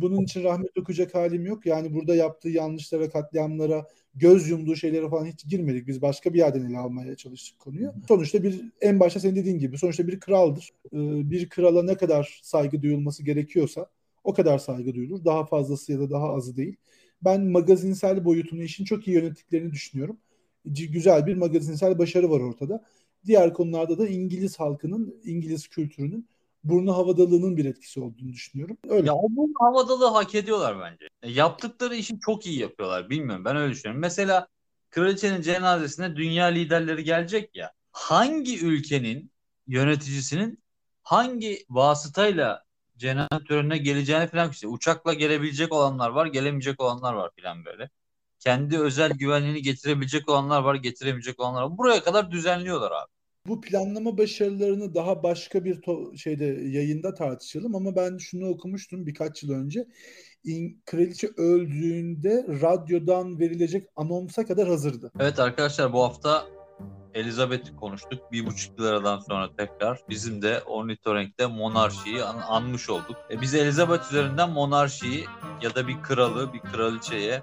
bunun 0.00 0.22
için 0.22 0.44
rahmet 0.44 0.78
okuyacak 0.78 1.14
halim 1.14 1.46
yok. 1.46 1.66
Yani 1.66 1.94
burada 1.94 2.14
yaptığı 2.14 2.48
yanlışlara, 2.48 3.10
katliamlara, 3.10 3.86
göz 4.14 4.48
yumduğu 4.48 4.76
şeylere 4.76 5.08
falan 5.08 5.26
hiç 5.26 5.46
girmedik. 5.48 5.86
Biz 5.86 6.02
başka 6.02 6.34
bir 6.34 6.38
yerden 6.38 6.70
ele 6.70 6.78
almaya 6.78 7.14
çalıştık 7.16 7.58
konuyu. 7.58 7.92
Sonuçta 8.08 8.42
bir 8.42 8.60
en 8.80 9.00
başta 9.00 9.20
senin 9.20 9.36
dediğin 9.36 9.58
gibi 9.58 9.78
sonuçta 9.78 10.08
bir 10.08 10.20
kraldır. 10.20 10.70
E, 10.92 11.30
bir 11.30 11.48
krala 11.48 11.82
ne 11.82 11.96
kadar 11.96 12.40
saygı 12.42 12.82
duyulması 12.82 13.24
gerekiyorsa 13.24 13.86
o 14.26 14.34
kadar 14.34 14.58
saygı 14.58 14.94
duyulur. 14.94 15.24
Daha 15.24 15.46
fazlası 15.46 15.92
ya 15.92 16.00
da 16.00 16.10
daha 16.10 16.28
azı 16.34 16.56
değil. 16.56 16.76
Ben 17.22 17.46
magazinsel 17.46 18.24
boyutunu 18.24 18.62
işin 18.62 18.84
çok 18.84 19.08
iyi 19.08 19.16
yönettiklerini 19.16 19.72
düşünüyorum. 19.72 20.16
Güzel 20.64 21.26
bir 21.26 21.36
magazinsel 21.36 21.98
başarı 21.98 22.30
var 22.30 22.40
ortada. 22.40 22.84
Diğer 23.26 23.54
konularda 23.54 23.98
da 23.98 24.08
İngiliz 24.08 24.60
halkının, 24.60 25.20
İngiliz 25.24 25.68
kültürünün 25.68 26.28
burnu 26.64 26.96
havadalığının 26.96 27.56
bir 27.56 27.64
etkisi 27.64 28.00
olduğunu 28.00 28.32
düşünüyorum. 28.32 28.76
Öyle. 28.88 29.06
Ya 29.06 29.14
o 29.14 29.28
burnu 29.30 29.54
havadalığı 29.60 30.08
hak 30.08 30.34
ediyorlar 30.34 30.80
bence. 30.80 31.06
E, 31.22 31.30
yaptıkları 31.30 31.96
işi 31.96 32.20
çok 32.20 32.46
iyi 32.46 32.58
yapıyorlar. 32.58 33.10
Bilmiyorum 33.10 33.44
ben 33.44 33.56
öyle 33.56 33.72
düşünüyorum. 33.72 34.00
Mesela 34.00 34.48
kraliçenin 34.90 35.42
cenazesine 35.42 36.16
dünya 36.16 36.46
liderleri 36.46 37.04
gelecek 37.04 37.56
ya. 37.56 37.72
Hangi 37.92 38.64
ülkenin 38.64 39.30
yöneticisinin 39.66 40.58
hangi 41.02 41.64
vasıtayla 41.70 42.65
cenaze 42.98 43.44
törenine 43.48 43.78
geleceğini 43.78 44.26
falan 44.26 44.50
işte 44.50 44.68
uçakla 44.68 45.14
gelebilecek 45.14 45.72
olanlar 45.72 46.10
var, 46.10 46.26
gelemeyecek 46.26 46.80
olanlar 46.80 47.14
var 47.14 47.30
falan 47.40 47.64
böyle. 47.64 47.90
Kendi 48.38 48.78
özel 48.78 49.12
güvenliğini 49.12 49.62
getirebilecek 49.62 50.28
olanlar 50.28 50.62
var, 50.62 50.74
getiremeyecek 50.74 51.40
olanlar 51.40 51.62
var. 51.62 51.78
Buraya 51.78 52.02
kadar 52.02 52.30
düzenliyorlar 52.30 52.90
abi. 52.90 53.10
Bu 53.46 53.60
planlama 53.60 54.18
başarılarını 54.18 54.94
daha 54.94 55.22
başka 55.22 55.64
bir 55.64 55.80
şeyde 56.16 56.44
yayında 56.44 57.14
tartışalım 57.14 57.74
ama 57.74 57.96
ben 57.96 58.18
şunu 58.18 58.48
okumuştum 58.48 59.06
birkaç 59.06 59.42
yıl 59.42 59.50
önce. 59.50 59.86
İn, 60.44 60.82
kraliçe 60.86 61.28
öldüğünde 61.36 62.46
radyodan 62.48 63.38
verilecek 63.38 63.86
anonsa 63.96 64.46
kadar 64.46 64.68
hazırdı. 64.68 65.12
Evet 65.20 65.40
arkadaşlar 65.40 65.92
bu 65.92 66.02
hafta 66.02 66.46
Elizabeth'i 67.16 67.76
konuştuk. 67.76 68.32
Bir 68.32 68.46
buçuk 68.46 68.78
yıl 68.78 69.20
sonra 69.20 69.56
tekrar 69.56 69.98
bizim 70.08 70.42
de 70.42 70.62
Ornitorenk'te 70.66 71.46
monarşiyi 71.46 72.24
an- 72.24 72.42
anmış 72.48 72.90
olduk. 72.90 73.16
E 73.30 73.40
biz 73.40 73.54
Elizabeth 73.54 74.12
üzerinden 74.12 74.50
monarşiyi 74.50 75.26
ya 75.62 75.74
da 75.74 75.88
bir 75.88 76.02
kralı, 76.02 76.52
bir 76.52 76.60
kraliçeye 76.60 77.42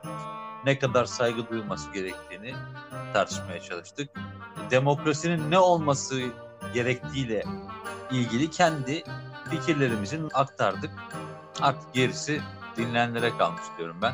ne 0.65 0.79
kadar 0.79 1.05
saygı 1.05 1.49
duyulması 1.49 1.91
gerektiğini 1.91 2.53
tartışmaya 3.13 3.61
çalıştık. 3.61 4.09
Demokrasinin 4.71 5.51
ne 5.51 5.59
olması 5.59 6.21
gerektiğiyle 6.73 7.43
ilgili 8.11 8.51
kendi 8.51 9.03
fikirlerimizin 9.49 10.29
aktardık. 10.33 10.91
Artık 11.61 11.93
gerisi 11.93 12.41
dinleyenlere 12.77 13.37
kalmış 13.37 13.63
diyorum 13.77 13.97
ben. 14.01 14.13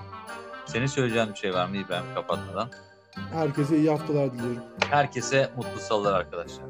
Senin 0.65 0.85
söyleyeceğin 0.87 1.29
bir 1.33 1.39
şey 1.39 1.53
var 1.53 1.67
mı 1.67 1.77
İbrahim 1.77 2.15
kapatmadan? 2.15 2.69
Herkese 3.15 3.77
iyi 3.77 3.89
haftalar 3.89 4.33
diliyorum. 4.33 4.63
Herkese 4.89 5.49
mutlu 5.57 5.79
salılar 5.79 6.13
arkadaşlar. 6.13 6.63